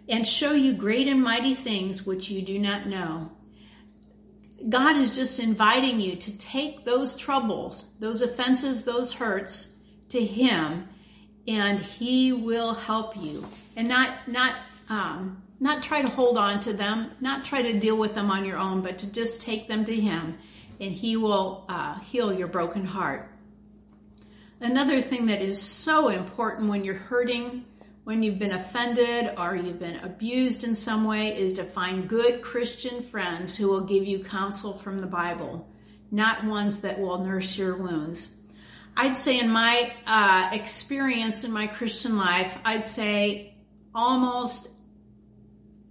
and 0.07 0.27
show 0.27 0.53
you 0.53 0.73
great 0.73 1.07
and 1.07 1.21
mighty 1.21 1.53
things 1.53 2.05
which 2.05 2.29
you 2.29 2.41
do 2.41 2.57
not 2.57 2.87
know. 2.87 3.31
God 4.69 4.95
is 4.95 5.15
just 5.15 5.39
inviting 5.39 5.99
you 5.99 6.15
to 6.15 6.37
take 6.37 6.85
those 6.85 7.15
troubles, 7.15 7.85
those 7.99 8.21
offenses, 8.21 8.83
those 8.83 9.11
hurts 9.11 9.75
to 10.09 10.23
Him, 10.23 10.87
and 11.47 11.79
He 11.79 12.31
will 12.31 12.73
help 12.73 13.17
you. 13.17 13.45
And 13.75 13.87
not, 13.87 14.27
not, 14.27 14.55
um, 14.87 15.41
not 15.59 15.83
try 15.83 16.01
to 16.01 16.09
hold 16.09 16.37
on 16.37 16.59
to 16.61 16.73
them, 16.73 17.11
not 17.19 17.43
try 17.43 17.61
to 17.61 17.79
deal 17.79 17.97
with 17.97 18.13
them 18.13 18.29
on 18.29 18.45
your 18.45 18.57
own, 18.57 18.81
but 18.81 18.99
to 18.99 19.11
just 19.11 19.41
take 19.41 19.67
them 19.67 19.83
to 19.85 19.95
Him, 19.95 20.37
and 20.79 20.91
He 20.93 21.17
will 21.17 21.65
uh, 21.67 21.99
heal 21.99 22.31
your 22.31 22.47
broken 22.47 22.85
heart. 22.85 23.29
Another 24.61 25.01
thing 25.01 25.25
that 25.25 25.41
is 25.41 25.59
so 25.59 26.09
important 26.09 26.69
when 26.69 26.83
you're 26.83 26.93
hurting, 26.93 27.65
when 28.03 28.21
you've 28.21 28.37
been 28.37 28.51
offended 28.51 29.33
or 29.35 29.55
you've 29.55 29.79
been 29.79 29.95
abused 30.01 30.63
in 30.63 30.75
some 30.75 31.03
way 31.03 31.35
is 31.35 31.53
to 31.53 31.63
find 31.63 32.07
good 32.07 32.43
Christian 32.43 33.01
friends 33.01 33.57
who 33.57 33.67
will 33.67 33.81
give 33.81 34.05
you 34.05 34.23
counsel 34.23 34.77
from 34.77 34.99
the 34.99 35.07
Bible, 35.07 35.67
not 36.11 36.45
ones 36.45 36.77
that 36.81 36.99
will 36.99 37.25
nurse 37.25 37.57
your 37.57 37.75
wounds. 37.75 38.27
I'd 38.95 39.17
say 39.17 39.39
in 39.39 39.49
my 39.49 39.93
uh, 40.05 40.51
experience 40.53 41.43
in 41.43 41.51
my 41.51 41.65
Christian 41.65 42.15
life, 42.15 42.55
I'd 42.63 42.85
say 42.85 43.55
almost, 43.95 44.69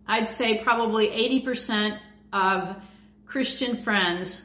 I'd 0.07 0.29
say 0.29 0.63
probably 0.63 1.09
80% 1.09 1.99
of 2.33 2.77
Christian 3.27 3.83
friends 3.83 4.45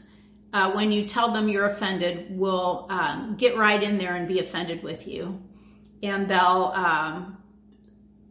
uh, 0.55 0.71
when 0.71 0.89
you 0.89 1.05
tell 1.05 1.33
them 1.33 1.49
you're 1.49 1.65
offended, 1.65 2.27
will 2.29 2.87
um, 2.89 3.35
get 3.37 3.57
right 3.57 3.83
in 3.83 3.97
there 3.97 4.15
and 4.15 4.25
be 4.25 4.39
offended 4.39 4.81
with 4.83 5.05
you. 5.05 5.43
And 6.01 6.29
they'll 6.29 6.71
um, 6.73 7.43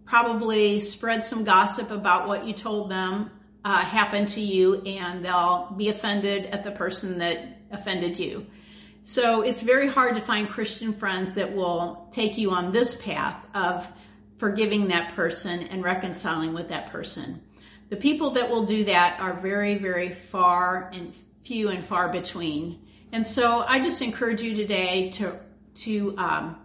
probably 0.06 0.80
spread 0.80 1.22
some 1.22 1.44
gossip 1.44 1.90
about 1.90 2.26
what 2.26 2.46
you 2.46 2.54
told 2.54 2.90
them 2.90 3.30
uh, 3.62 3.76
happened 3.76 4.28
to 4.28 4.40
you, 4.40 4.80
and 4.84 5.22
they'll 5.22 5.74
be 5.76 5.90
offended 5.90 6.46
at 6.46 6.64
the 6.64 6.70
person 6.70 7.18
that 7.18 7.58
offended 7.70 8.18
you. 8.18 8.46
So 9.02 9.42
it's 9.42 9.60
very 9.60 9.86
hard 9.86 10.14
to 10.14 10.22
find 10.22 10.48
Christian 10.48 10.94
friends 10.94 11.32
that 11.32 11.54
will 11.54 12.08
take 12.10 12.38
you 12.38 12.52
on 12.52 12.72
this 12.72 12.94
path 12.94 13.36
of 13.54 13.86
forgiving 14.38 14.88
that 14.88 15.14
person 15.14 15.64
and 15.64 15.84
reconciling 15.84 16.54
with 16.54 16.68
that 16.70 16.88
person. 16.88 17.42
The 17.90 17.96
people 17.96 18.30
that 18.30 18.48
will 18.48 18.64
do 18.64 18.84
that 18.84 19.20
are 19.20 19.34
very, 19.34 19.74
very 19.74 20.14
far 20.14 20.90
and 20.94 21.12
few 21.44 21.68
and 21.68 21.84
far 21.84 22.08
between. 22.08 22.80
And 23.12 23.26
so 23.26 23.64
I 23.66 23.80
just 23.80 24.02
encourage 24.02 24.42
you 24.42 24.54
today 24.54 25.10
to, 25.10 25.38
to, 25.76 26.14
um, 26.18 26.56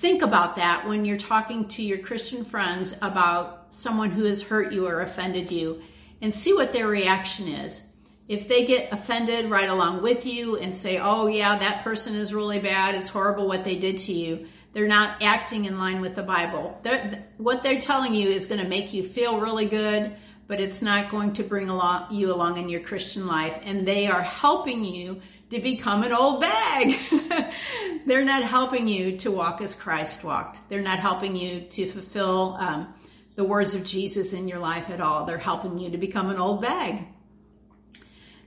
think 0.00 0.22
about 0.22 0.56
that 0.56 0.86
when 0.86 1.04
you're 1.04 1.16
talking 1.16 1.66
to 1.68 1.82
your 1.82 1.98
Christian 1.98 2.44
friends 2.44 2.94
about 3.00 3.72
someone 3.72 4.10
who 4.10 4.24
has 4.24 4.42
hurt 4.42 4.72
you 4.72 4.86
or 4.86 5.00
offended 5.00 5.50
you 5.50 5.82
and 6.20 6.32
see 6.32 6.52
what 6.52 6.72
their 6.72 6.86
reaction 6.86 7.48
is. 7.48 7.82
If 8.28 8.48
they 8.48 8.66
get 8.66 8.92
offended 8.92 9.50
right 9.50 9.68
along 9.68 10.02
with 10.02 10.26
you 10.26 10.56
and 10.56 10.76
say, 10.76 10.98
oh 10.98 11.28
yeah, 11.28 11.58
that 11.58 11.84
person 11.84 12.14
is 12.14 12.34
really 12.34 12.58
bad, 12.58 12.94
it's 12.94 13.08
horrible 13.08 13.46
what 13.46 13.64
they 13.64 13.76
did 13.76 13.98
to 13.98 14.12
you, 14.12 14.46
they're 14.72 14.88
not 14.88 15.22
acting 15.22 15.64
in 15.64 15.78
line 15.78 16.00
with 16.00 16.14
the 16.14 16.22
Bible. 16.22 16.78
They're, 16.82 17.24
what 17.38 17.62
they're 17.62 17.80
telling 17.80 18.12
you 18.12 18.28
is 18.28 18.46
going 18.46 18.60
to 18.60 18.68
make 18.68 18.92
you 18.92 19.02
feel 19.02 19.40
really 19.40 19.66
good 19.66 20.14
but 20.46 20.60
it's 20.60 20.82
not 20.82 21.10
going 21.10 21.32
to 21.34 21.42
bring 21.42 21.68
along, 21.68 22.14
you 22.14 22.32
along 22.32 22.58
in 22.58 22.68
your 22.68 22.80
Christian 22.80 23.26
life. 23.26 23.58
And 23.64 23.86
they 23.86 24.06
are 24.06 24.22
helping 24.22 24.84
you 24.84 25.20
to 25.50 25.60
become 25.60 26.02
an 26.02 26.12
old 26.12 26.40
bag. 26.40 26.96
They're 28.06 28.24
not 28.24 28.42
helping 28.42 28.88
you 28.88 29.18
to 29.18 29.30
walk 29.30 29.60
as 29.60 29.74
Christ 29.74 30.24
walked. 30.24 30.58
They're 30.68 30.80
not 30.80 30.98
helping 30.98 31.36
you 31.36 31.62
to 31.62 31.86
fulfill 31.86 32.56
um, 32.58 32.94
the 33.34 33.44
words 33.44 33.74
of 33.74 33.84
Jesus 33.84 34.32
in 34.32 34.48
your 34.48 34.58
life 34.58 34.90
at 34.90 35.00
all. 35.00 35.24
They're 35.24 35.38
helping 35.38 35.78
you 35.78 35.90
to 35.90 35.98
become 35.98 36.30
an 36.30 36.38
old 36.38 36.62
bag. 36.62 37.06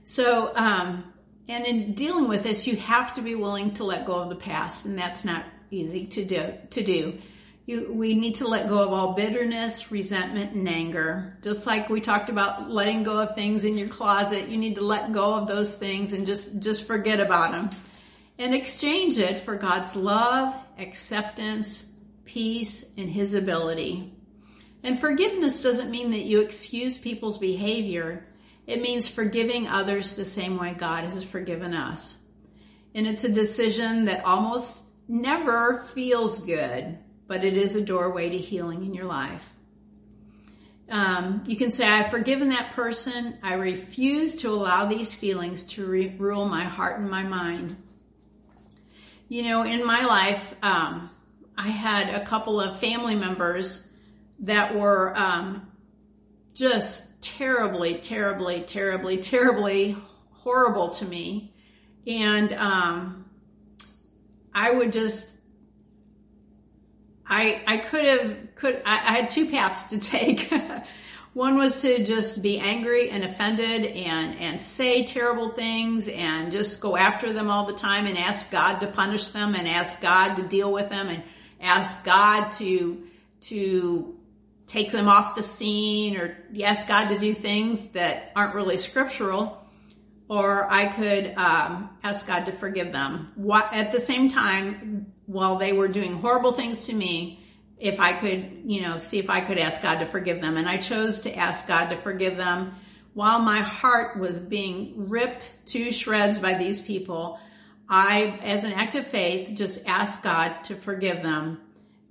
So, 0.04 0.52
um, 0.54 1.04
and 1.48 1.64
in 1.64 1.94
dealing 1.94 2.28
with 2.28 2.42
this, 2.42 2.66
you 2.66 2.76
have 2.76 3.14
to 3.14 3.22
be 3.22 3.34
willing 3.34 3.74
to 3.74 3.84
let 3.84 4.06
go 4.06 4.14
of 4.14 4.28
the 4.28 4.36
past, 4.36 4.84
and 4.84 4.98
that's 4.98 5.24
not 5.24 5.44
easy 5.70 6.06
to 6.08 6.24
do. 6.24 6.52
To 6.70 6.82
do. 6.82 7.18
You, 7.70 7.92
we 7.92 8.14
need 8.14 8.34
to 8.36 8.48
let 8.48 8.68
go 8.68 8.80
of 8.80 8.92
all 8.92 9.14
bitterness, 9.14 9.92
resentment, 9.92 10.56
and 10.56 10.68
anger. 10.68 11.38
Just 11.40 11.66
like 11.66 11.88
we 11.88 12.00
talked 12.00 12.28
about 12.28 12.68
letting 12.68 13.04
go 13.04 13.20
of 13.20 13.36
things 13.36 13.64
in 13.64 13.78
your 13.78 13.86
closet, 13.86 14.48
you 14.48 14.58
need 14.58 14.74
to 14.74 14.80
let 14.80 15.12
go 15.12 15.34
of 15.34 15.46
those 15.46 15.72
things 15.72 16.12
and 16.12 16.26
just, 16.26 16.60
just 16.60 16.84
forget 16.84 17.20
about 17.20 17.52
them. 17.52 17.70
And 18.40 18.56
exchange 18.56 19.18
it 19.18 19.44
for 19.44 19.54
God's 19.54 19.94
love, 19.94 20.52
acceptance, 20.80 21.88
peace, 22.24 22.92
and 22.98 23.08
His 23.08 23.34
ability. 23.34 24.14
And 24.82 24.98
forgiveness 24.98 25.62
doesn't 25.62 25.92
mean 25.92 26.10
that 26.10 26.24
you 26.24 26.40
excuse 26.40 26.98
people's 26.98 27.38
behavior. 27.38 28.26
It 28.66 28.82
means 28.82 29.06
forgiving 29.06 29.68
others 29.68 30.14
the 30.14 30.24
same 30.24 30.58
way 30.58 30.74
God 30.74 31.04
has 31.04 31.22
forgiven 31.22 31.74
us. 31.74 32.18
And 32.96 33.06
it's 33.06 33.22
a 33.22 33.32
decision 33.32 34.06
that 34.06 34.24
almost 34.24 34.76
never 35.06 35.84
feels 35.94 36.44
good 36.44 36.98
but 37.30 37.44
it 37.44 37.56
is 37.56 37.76
a 37.76 37.80
doorway 37.80 38.28
to 38.28 38.38
healing 38.38 38.84
in 38.84 38.92
your 38.92 39.04
life. 39.04 39.48
Um, 40.88 41.44
you 41.46 41.54
can 41.54 41.70
say, 41.70 41.86
I've 41.86 42.10
forgiven 42.10 42.48
that 42.48 42.72
person. 42.72 43.38
I 43.40 43.54
refuse 43.54 44.34
to 44.38 44.48
allow 44.48 44.86
these 44.86 45.14
feelings 45.14 45.62
to 45.74 45.86
re- 45.86 46.16
rule 46.18 46.48
my 46.48 46.64
heart 46.64 46.98
and 46.98 47.08
my 47.08 47.22
mind. 47.22 47.76
You 49.28 49.44
know, 49.44 49.62
in 49.62 49.86
my 49.86 50.06
life, 50.06 50.56
um, 50.60 51.08
I 51.56 51.68
had 51.68 52.12
a 52.20 52.26
couple 52.26 52.60
of 52.60 52.80
family 52.80 53.14
members 53.14 53.88
that 54.40 54.74
were 54.74 55.16
um, 55.16 55.70
just 56.54 57.22
terribly, 57.22 57.98
terribly, 57.98 58.62
terribly, 58.62 59.18
terribly 59.18 59.96
horrible 60.32 60.88
to 60.88 61.04
me. 61.04 61.54
And 62.08 62.52
um, 62.54 63.30
I 64.52 64.72
would 64.72 64.92
just 64.92 65.39
I, 67.30 67.62
I 67.64 67.76
could 67.76 68.04
have, 68.04 68.54
could, 68.56 68.82
I, 68.84 68.96
I 68.96 69.12
had 69.20 69.30
two 69.30 69.48
paths 69.48 69.84
to 69.84 70.00
take. 70.00 70.52
One 71.32 71.56
was 71.56 71.82
to 71.82 72.04
just 72.04 72.42
be 72.42 72.58
angry 72.58 73.08
and 73.08 73.22
offended 73.22 73.86
and, 73.86 74.36
and 74.40 74.60
say 74.60 75.04
terrible 75.04 75.52
things 75.52 76.08
and 76.08 76.50
just 76.50 76.80
go 76.80 76.96
after 76.96 77.32
them 77.32 77.48
all 77.48 77.66
the 77.66 77.74
time 77.74 78.06
and 78.06 78.18
ask 78.18 78.50
God 78.50 78.80
to 78.80 78.88
punish 78.88 79.28
them 79.28 79.54
and 79.54 79.68
ask 79.68 80.00
God 80.00 80.34
to 80.34 80.42
deal 80.42 80.72
with 80.72 80.90
them 80.90 81.08
and 81.08 81.22
ask 81.60 82.04
God 82.04 82.50
to, 82.54 83.04
to 83.42 84.18
take 84.66 84.90
them 84.90 85.06
off 85.06 85.36
the 85.36 85.44
scene 85.44 86.16
or 86.16 86.36
ask 86.64 86.88
God 86.88 87.10
to 87.10 87.18
do 87.20 87.32
things 87.32 87.92
that 87.92 88.32
aren't 88.34 88.56
really 88.56 88.76
scriptural. 88.76 89.56
Or 90.28 90.68
I 90.68 90.86
could 90.94 91.34
um, 91.36 91.90
ask 92.02 92.26
God 92.26 92.46
to 92.46 92.52
forgive 92.52 92.90
them. 92.90 93.30
What, 93.36 93.68
at 93.72 93.92
the 93.92 94.00
same 94.00 94.28
time, 94.28 95.12
while 95.30 95.58
they 95.58 95.72
were 95.72 95.86
doing 95.86 96.14
horrible 96.14 96.52
things 96.52 96.86
to 96.86 96.92
me, 96.92 97.40
if 97.78 98.00
I 98.00 98.18
could, 98.18 98.62
you 98.66 98.82
know, 98.82 98.98
see 98.98 99.20
if 99.20 99.30
I 99.30 99.40
could 99.40 99.58
ask 99.58 99.80
God 99.80 100.00
to 100.00 100.06
forgive 100.06 100.40
them. 100.40 100.56
And 100.56 100.68
I 100.68 100.76
chose 100.78 101.20
to 101.20 101.34
ask 101.34 101.68
God 101.68 101.90
to 101.90 101.96
forgive 101.96 102.36
them 102.36 102.74
while 103.14 103.40
my 103.40 103.60
heart 103.60 104.18
was 104.18 104.40
being 104.40 105.08
ripped 105.08 105.50
to 105.66 105.92
shreds 105.92 106.40
by 106.40 106.58
these 106.58 106.80
people. 106.80 107.38
I, 107.88 108.40
as 108.42 108.64
an 108.64 108.72
act 108.72 108.96
of 108.96 109.06
faith, 109.06 109.56
just 109.56 109.86
asked 109.86 110.24
God 110.24 110.64
to 110.64 110.74
forgive 110.74 111.22
them 111.22 111.60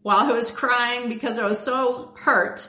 while 0.01 0.19
I 0.19 0.31
was 0.31 0.49
crying 0.49 1.09
because 1.09 1.37
I 1.39 1.45
was 1.45 1.59
so 1.59 2.13
hurt. 2.17 2.67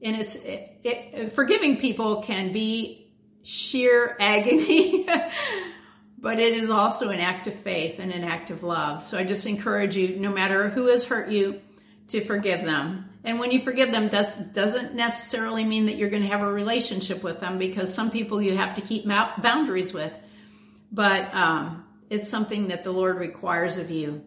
And 0.00 0.16
it's, 0.16 0.36
it, 0.36 0.78
it, 0.84 1.32
forgiving 1.32 1.78
people 1.78 2.22
can 2.22 2.52
be 2.52 3.10
sheer 3.42 4.16
agony. 4.20 5.08
but 6.20 6.40
it 6.40 6.54
is 6.54 6.68
also 6.68 7.10
an 7.10 7.20
act 7.20 7.46
of 7.46 7.54
faith 7.54 8.00
and 8.00 8.12
an 8.12 8.24
act 8.24 8.50
of 8.50 8.62
love. 8.64 9.04
So 9.04 9.16
I 9.16 9.24
just 9.24 9.46
encourage 9.46 9.96
you, 9.96 10.16
no 10.16 10.30
matter 10.30 10.68
who 10.68 10.86
has 10.86 11.04
hurt 11.04 11.30
you, 11.30 11.60
to 12.08 12.24
forgive 12.24 12.64
them. 12.64 13.08
And 13.22 13.38
when 13.38 13.52
you 13.52 13.60
forgive 13.60 13.92
them, 13.92 14.08
does, 14.08 14.26
doesn't 14.52 14.94
necessarily 14.94 15.64
mean 15.64 15.86
that 15.86 15.96
you're 15.96 16.10
going 16.10 16.22
to 16.22 16.28
have 16.28 16.40
a 16.40 16.52
relationship 16.52 17.22
with 17.22 17.40
them 17.40 17.58
because 17.58 17.92
some 17.94 18.10
people 18.10 18.42
you 18.42 18.56
have 18.56 18.74
to 18.76 18.80
keep 18.80 19.06
boundaries 19.06 19.92
with. 19.92 20.18
But 20.90 21.32
um, 21.34 21.84
it's 22.10 22.28
something 22.28 22.68
that 22.68 22.82
the 22.82 22.92
Lord 22.92 23.18
requires 23.18 23.76
of 23.76 23.90
you. 23.90 24.24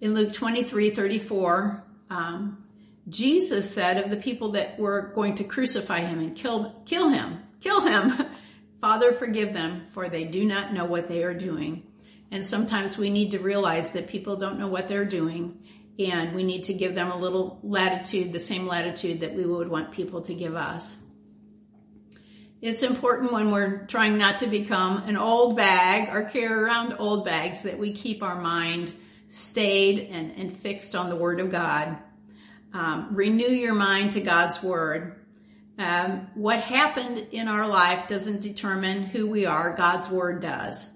In 0.00 0.14
Luke 0.14 0.32
23, 0.32 0.90
34, 0.90 1.84
um, 2.10 2.64
Jesus 3.08 3.74
said 3.74 3.98
of 3.98 4.10
the 4.10 4.16
people 4.16 4.52
that 4.52 4.78
were 4.78 5.12
going 5.14 5.34
to 5.36 5.44
crucify 5.44 6.00
him 6.00 6.20
and 6.20 6.36
kill, 6.36 6.74
kill 6.86 7.10
him, 7.10 7.42
kill 7.60 7.80
him, 7.80 8.26
Father, 8.84 9.14
forgive 9.14 9.54
them, 9.54 9.86
for 9.94 10.10
they 10.10 10.24
do 10.24 10.44
not 10.44 10.74
know 10.74 10.84
what 10.84 11.08
they 11.08 11.24
are 11.24 11.32
doing. 11.32 11.84
And 12.30 12.44
sometimes 12.44 12.98
we 12.98 13.08
need 13.08 13.30
to 13.30 13.38
realize 13.38 13.92
that 13.92 14.08
people 14.08 14.36
don't 14.36 14.58
know 14.58 14.68
what 14.68 14.88
they're 14.88 15.06
doing, 15.06 15.64
and 15.98 16.34
we 16.34 16.42
need 16.42 16.64
to 16.64 16.74
give 16.74 16.94
them 16.94 17.10
a 17.10 17.16
little 17.16 17.60
latitude, 17.62 18.34
the 18.34 18.40
same 18.40 18.66
latitude 18.66 19.20
that 19.20 19.34
we 19.34 19.46
would 19.46 19.68
want 19.68 19.92
people 19.92 20.20
to 20.20 20.34
give 20.34 20.54
us. 20.54 20.98
It's 22.60 22.82
important 22.82 23.32
when 23.32 23.52
we're 23.52 23.86
trying 23.86 24.18
not 24.18 24.40
to 24.40 24.48
become 24.48 25.04
an 25.04 25.16
old 25.16 25.56
bag 25.56 26.14
or 26.14 26.28
carry 26.28 26.52
around 26.52 26.96
old 26.98 27.24
bags 27.24 27.62
that 27.62 27.78
we 27.78 27.94
keep 27.94 28.22
our 28.22 28.38
mind 28.38 28.92
stayed 29.28 30.10
and, 30.10 30.30
and 30.32 30.58
fixed 30.58 30.94
on 30.94 31.08
the 31.08 31.16
Word 31.16 31.40
of 31.40 31.50
God. 31.50 31.96
Um, 32.74 33.14
renew 33.14 33.48
your 33.48 33.72
mind 33.72 34.12
to 34.12 34.20
God's 34.20 34.62
Word. 34.62 35.23
Um, 35.78 36.28
what 36.34 36.60
happened 36.60 37.18
in 37.32 37.48
our 37.48 37.66
life 37.66 38.08
doesn't 38.08 38.42
determine 38.42 39.02
who 39.02 39.26
we 39.28 39.46
are. 39.46 39.76
God's 39.76 40.08
word 40.08 40.40
does. 40.40 40.88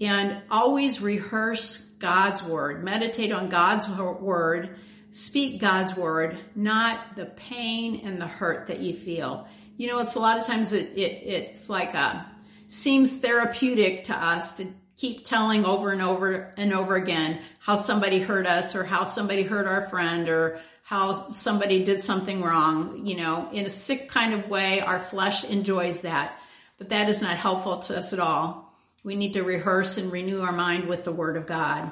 And 0.00 0.42
always 0.50 1.00
rehearse 1.00 1.78
God's 1.98 2.42
word. 2.42 2.84
Meditate 2.84 3.32
on 3.32 3.48
God's 3.48 3.88
word. 3.88 4.78
Speak 5.10 5.60
God's 5.60 5.96
word, 5.96 6.38
not 6.56 7.16
the 7.16 7.26
pain 7.26 8.02
and 8.04 8.20
the 8.20 8.26
hurt 8.26 8.66
that 8.66 8.80
you 8.80 8.94
feel. 8.94 9.46
You 9.76 9.88
know, 9.88 10.00
it's 10.00 10.14
a 10.14 10.18
lot 10.18 10.38
of 10.38 10.46
times 10.46 10.72
it, 10.72 10.96
it 10.96 11.22
it's 11.24 11.68
like 11.68 11.94
a, 11.94 12.26
seems 12.68 13.12
therapeutic 13.12 14.04
to 14.04 14.14
us 14.14 14.54
to 14.54 14.66
keep 14.96 15.24
telling 15.24 15.64
over 15.64 15.92
and 15.92 16.02
over 16.02 16.52
and 16.56 16.72
over 16.72 16.96
again 16.96 17.40
how 17.60 17.76
somebody 17.76 18.20
hurt 18.20 18.46
us 18.46 18.74
or 18.74 18.84
how 18.84 19.04
somebody 19.04 19.42
hurt 19.42 19.66
our 19.66 19.88
friend 19.88 20.28
or 20.28 20.60
how 20.84 21.32
somebody 21.32 21.82
did 21.82 22.02
something 22.02 22.42
wrong. 22.42 23.06
You 23.06 23.16
know, 23.16 23.48
in 23.52 23.64
a 23.64 23.70
sick 23.70 24.08
kind 24.08 24.34
of 24.34 24.48
way, 24.48 24.80
our 24.80 25.00
flesh 25.00 25.42
enjoys 25.42 26.02
that, 26.02 26.38
but 26.78 26.90
that 26.90 27.08
is 27.08 27.22
not 27.22 27.38
helpful 27.38 27.78
to 27.80 27.98
us 27.98 28.12
at 28.12 28.18
all. 28.20 28.72
We 29.02 29.16
need 29.16 29.32
to 29.32 29.42
rehearse 29.42 29.96
and 29.96 30.12
renew 30.12 30.42
our 30.42 30.52
mind 30.52 30.86
with 30.86 31.04
the 31.04 31.12
Word 31.12 31.36
of 31.36 31.46
God. 31.46 31.90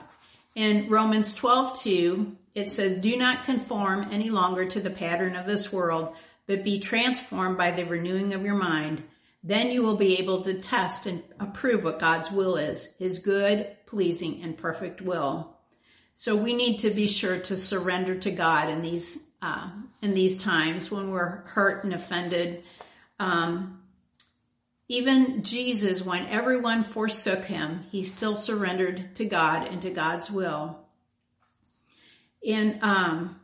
In 0.55 0.91
Romans 0.91 1.35
12, 1.35 1.81
2, 1.81 2.37
it 2.55 2.71
says, 2.71 2.99
do 2.99 3.17
not 3.17 3.47
conform 3.47 4.09
any 4.11 4.29
longer 4.29 4.67
to 4.67 4.81
the 4.81 4.91
pattern 4.91 5.37
of 5.37 5.47
this 5.47 5.73
world, 5.73 6.15
but 6.47 6.65
be 6.65 6.79
transformed 6.79 7.57
by 7.57 7.71
the 7.71 7.85
renewing 7.85 8.35
of 8.35 8.45
your 8.45 8.55
mind. 8.55 9.03
Then 9.43 9.71
you 9.71 9.83
will 9.83 9.97
be 9.97 10.19
able 10.19 10.43
to 10.43 10.61
test 10.61 11.07
and 11.07 11.23
approve 11.41 11.83
what 11.83 11.99
God's 11.99 12.31
will 12.31 12.57
is, 12.57 12.95
His 12.99 13.21
good, 13.21 13.75
pleasing, 13.87 14.43
and 14.43 14.57
perfect 14.57 15.01
will. 15.01 15.57
So 16.15 16.37
we 16.37 16.55
need 16.55 16.81
to 16.81 16.91
be 16.91 17.09
sure 17.09 17.39
to 17.39 17.57
surrender 17.57 18.19
to 18.21 18.31
God 18.31 18.69
in 18.69 18.83
these 18.83 19.29
uh, 19.41 19.71
in 20.01 20.15
these 20.15 20.39
times 20.39 20.91
when 20.91 21.11
we're 21.11 21.43
hurt 21.47 21.85
and 21.85 21.93
offended. 21.93 22.63
Um, 23.19 23.83
even 24.89 25.43
Jesus, 25.43 26.05
when 26.05 26.27
everyone 26.27 26.85
forsook 26.85 27.45
him, 27.45 27.85
he 27.91 28.03
still 28.03 28.37
surrendered 28.37 29.17
to 29.17 29.25
God 29.25 29.67
and 29.67 29.83
to 29.83 29.91
God's 29.91 30.31
will. 30.31 30.79
In 32.43 32.79
um, 32.83 33.41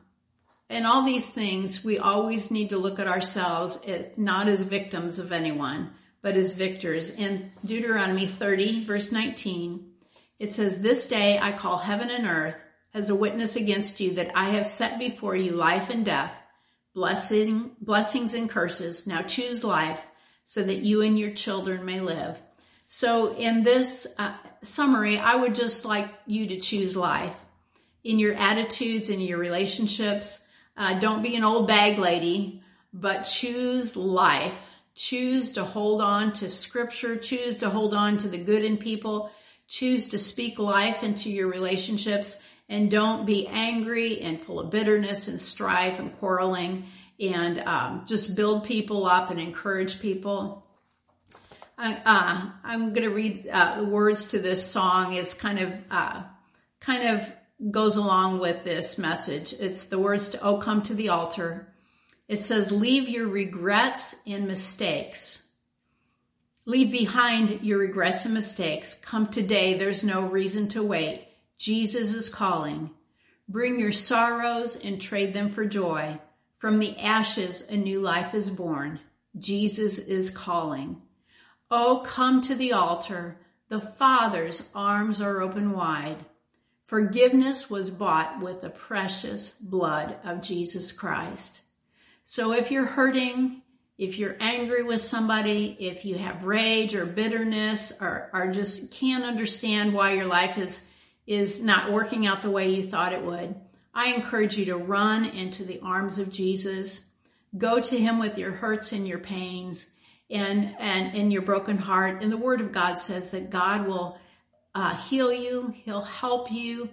in 0.69 0.85
all 0.85 1.05
these 1.05 1.27
things, 1.27 1.83
we 1.83 1.99
always 1.99 2.51
need 2.51 2.71
to 2.71 2.79
look 2.79 2.99
at 2.99 3.07
ourselves 3.07 3.79
not 4.17 4.49
as 4.49 4.61
victims 4.61 5.19
of 5.19 5.33
anyone, 5.33 5.91
but 6.21 6.37
as 6.37 6.53
victors. 6.53 7.11
In 7.11 7.51
Deuteronomy 7.65 8.27
30, 8.27 8.85
verse 8.85 9.11
19, 9.11 9.88
it 10.39 10.53
says, 10.53 10.81
This 10.81 11.07
day 11.07 11.39
I 11.41 11.53
call 11.53 11.79
heaven 11.79 12.11
and 12.11 12.27
earth 12.27 12.57
as 12.95 13.11
a 13.11 13.15
witness 13.15 13.57
against 13.57 14.01
you 14.01 14.15
that 14.15 14.31
I 14.35 14.51
have 14.51 14.67
set 14.67 14.99
before 14.99 15.37
you 15.37 15.53
life 15.53 15.91
and 15.91 16.05
death, 16.05 16.33
blessing, 16.95 17.73
blessings 17.81 18.35
and 18.35 18.49
curses. 18.49 19.07
Now 19.07 19.23
choose 19.23 19.63
life 19.63 20.01
so 20.45 20.63
that 20.63 20.79
you 20.79 21.03
and 21.03 21.19
your 21.19 21.33
children 21.33 21.85
may 21.85 22.01
live. 22.01 22.41
So 22.89 23.35
in 23.35 23.63
this 23.63 24.07
uh, 24.19 24.35
summary, 24.63 25.19
I 25.19 25.37
would 25.37 25.55
just 25.55 25.85
like 25.85 26.09
you 26.27 26.49
to 26.49 26.59
choose 26.59 26.97
life 26.97 27.37
in 28.03 28.19
your 28.19 28.35
attitudes, 28.35 29.11
in 29.11 29.21
your 29.21 29.39
relationships. 29.39 30.43
Uh, 30.77 30.99
don't 30.99 31.23
be 31.23 31.37
an 31.37 31.45
old 31.45 31.69
bag 31.69 31.99
lady, 31.99 32.63
but 32.95 33.25
choose 33.25 33.95
life. 33.95 34.59
Choose 34.95 35.53
to 35.53 35.65
hold 35.65 36.01
on 36.01 36.33
to 36.35 36.49
scripture. 36.49 37.17
Choose 37.17 37.59
to 37.59 37.69
hold 37.69 37.93
on 37.93 38.17
to 38.19 38.29
the 38.29 38.39
good 38.39 38.65
in 38.65 38.79
people. 38.79 39.31
Choose 39.69 40.09
to 40.09 40.19
speak 40.19 40.59
life 40.59 41.03
into 41.03 41.31
your 41.31 41.49
relationships 41.49 42.43
and 42.69 42.91
don't 42.91 43.27
be 43.27 43.47
angry 43.47 44.21
and 44.21 44.41
full 44.41 44.61
of 44.61 44.71
bitterness 44.71 45.29
and 45.29 45.41
strife 45.41 45.99
and 45.99 46.13
quarreling 46.19 46.87
and 47.21 47.59
um, 47.61 48.05
just 48.07 48.37
build 48.37 48.65
people 48.65 49.07
up 49.07 49.31
and 49.31 49.41
encourage 49.41 50.01
people. 50.01 50.65
Uh, 51.77 52.51
I'm 52.65 52.93
going 52.93 53.09
to 53.09 53.15
read 53.15 53.47
uh, 53.49 53.85
words 53.87 54.29
to 54.29 54.39
this 54.39 54.69
song. 54.69 55.15
It's 55.15 55.35
kind 55.35 55.59
of 55.61 55.73
uh, 55.91 56.23
kind 56.81 57.21
of 57.21 57.71
goes 57.71 57.97
along 57.97 58.41
with 58.41 58.65
this 58.65 58.99
message. 58.99 59.53
It's 59.53 59.87
the 59.87 59.99
words 59.99 60.31
to 60.31 60.43
"Oh, 60.43 60.59
come 60.59 60.83
to 60.83 60.95
the 60.95 61.11
altar." 61.11 61.73
It 62.27 62.43
says, 62.43 62.73
"Leave 62.73 63.09
your 63.09 63.29
regrets 63.29 64.17
and 64.27 64.49
mistakes." 64.49 65.47
Leave 66.69 66.93
behind 66.93 67.65
your 67.65 67.79
regrets 67.79 68.27
and 68.27 68.35
mistakes. 68.35 68.93
Come 69.01 69.29
today. 69.29 69.79
There's 69.79 70.05
no 70.05 70.27
reason 70.27 70.69
to 70.69 70.83
wait. 70.83 71.27
Jesus 71.57 72.13
is 72.13 72.29
calling. 72.29 72.91
Bring 73.49 73.81
your 73.81 73.91
sorrows 73.91 74.77
and 74.77 75.01
trade 75.01 75.33
them 75.33 75.51
for 75.51 75.65
joy. 75.65 76.21
From 76.59 76.79
the 76.79 76.95
ashes, 76.99 77.67
a 77.71 77.77
new 77.79 78.01
life 78.01 78.35
is 78.35 78.51
born. 78.51 79.01
Jesus 79.39 79.99
is 79.99 80.29
calling. 80.29 81.01
Oh, 81.71 82.03
come 82.05 82.43
to 82.43 82.55
the 82.55 82.75
altar. 82.75 83.39
The 83.71 83.81
Father's 83.81 84.69
arms 84.75 85.23
are 85.23 85.41
open 85.41 85.73
wide. 85.73 86.23
Forgiveness 86.85 87.71
was 87.71 87.89
bought 87.89 88.43
with 88.43 88.61
the 88.61 88.69
precious 88.69 89.53
blood 89.59 90.17
of 90.23 90.43
Jesus 90.43 90.93
Christ. 90.93 91.63
So 92.25 92.53
if 92.53 92.71
you're 92.71 92.85
hurting, 92.85 93.63
if 93.99 94.17
you're 94.17 94.37
angry 94.39 94.85
with 94.85 95.03
somebody, 95.03 95.77
if 95.81 96.05
you 96.05 96.17
have 96.17 96.45
rage 96.45 96.95
or 96.95 97.05
bitterness 97.05 97.93
or, 98.01 98.31
or 98.33 98.53
just 98.53 98.93
can't 98.93 99.25
understand 99.25 99.93
why 99.93 100.13
your 100.13 100.27
life 100.27 100.57
is, 100.57 100.81
is 101.27 101.61
not 101.61 101.93
working 101.93 102.25
out 102.25 102.43
the 102.43 102.51
way 102.51 102.71
you 102.71 102.85
thought 102.85 103.13
it 103.13 103.25
would, 103.25 103.57
I 103.93 104.15
encourage 104.15 104.57
you 104.57 104.67
to 104.67 104.77
run 104.77 105.25
into 105.25 105.65
the 105.65 105.81
arms 105.81 106.21
of 106.21 106.31
Jesus. 106.31 107.05
Go 107.57 107.81
to 107.81 107.99
him 107.99 108.21
with 108.21 108.39
your 108.39 108.53
hurts 108.53 108.93
and 108.93 109.09
your 109.09 109.19
pains 109.19 109.87
and, 110.31 110.77
and, 110.79 111.17
and 111.17 111.33
your 111.33 111.43
broken 111.43 111.77
heart. 111.77 112.23
And 112.23 112.31
the 112.31 112.37
word 112.37 112.61
of 112.61 112.71
God 112.71 113.01
says 113.01 113.33
that 113.33 113.51
God 113.51 113.89
will 113.89 114.17
uh, 114.77 114.95
heal 114.95 115.33
you. 115.33 115.75
He'll 115.85 116.03
help 116.03 116.53
you. 116.53 116.89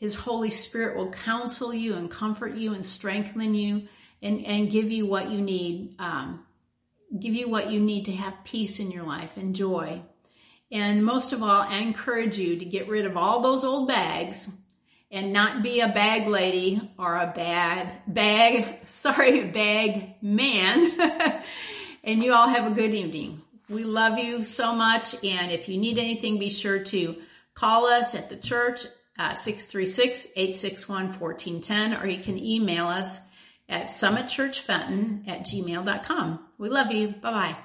His 0.00 0.16
Holy 0.16 0.50
Spirit 0.50 0.96
will 0.96 1.12
counsel 1.12 1.72
you 1.72 1.94
and 1.94 2.10
comfort 2.10 2.56
you 2.56 2.74
and 2.74 2.84
strengthen 2.84 3.54
you 3.54 3.86
and, 4.22 4.44
and 4.44 4.70
give 4.70 4.90
you 4.90 5.06
what 5.06 5.30
you 5.30 5.40
need, 5.40 5.94
um, 5.98 6.44
give 7.16 7.34
you 7.34 7.48
what 7.48 7.70
you 7.70 7.80
need 7.80 8.06
to 8.06 8.12
have 8.12 8.44
peace 8.44 8.80
in 8.80 8.90
your 8.90 9.04
life 9.04 9.36
and 9.36 9.54
joy. 9.54 10.02
And 10.70 11.04
most 11.04 11.32
of 11.32 11.42
all, 11.42 11.62
I 11.62 11.78
encourage 11.78 12.38
you 12.38 12.58
to 12.58 12.64
get 12.64 12.88
rid 12.88 13.06
of 13.06 13.16
all 13.16 13.40
those 13.40 13.64
old 13.64 13.88
bags 13.88 14.48
and 15.10 15.32
not 15.32 15.62
be 15.62 15.80
a 15.80 15.88
bag 15.88 16.28
lady 16.28 16.80
or 16.98 17.16
a 17.16 17.32
bad 17.34 18.02
bag, 18.06 18.80
sorry, 18.88 19.44
bag 19.44 20.16
man. 20.20 21.00
and 22.04 22.22
you 22.22 22.34
all 22.34 22.48
have 22.48 22.70
a 22.70 22.74
good 22.74 22.92
evening. 22.92 23.40
We 23.68 23.84
love 23.84 24.18
you 24.18 24.44
so 24.44 24.74
much. 24.74 25.14
And 25.24 25.52
if 25.52 25.68
you 25.68 25.78
need 25.78 25.98
anything, 25.98 26.38
be 26.38 26.50
sure 26.50 26.82
to 26.84 27.16
Call 27.58 27.86
us 27.86 28.14
at 28.14 28.30
the 28.30 28.36
church 28.36 28.86
uh, 29.18 29.18
at 29.18 29.38
636-861-1410 29.38 32.00
or 32.00 32.06
you 32.06 32.22
can 32.22 32.38
email 32.38 32.86
us 32.86 33.18
at 33.68 33.88
summitchurchfenton 33.88 35.26
at 35.26 35.40
gmail.com. 35.40 36.47
We 36.58 36.68
love 36.68 36.92
you. 36.92 37.08
Bye 37.08 37.30
bye. 37.32 37.56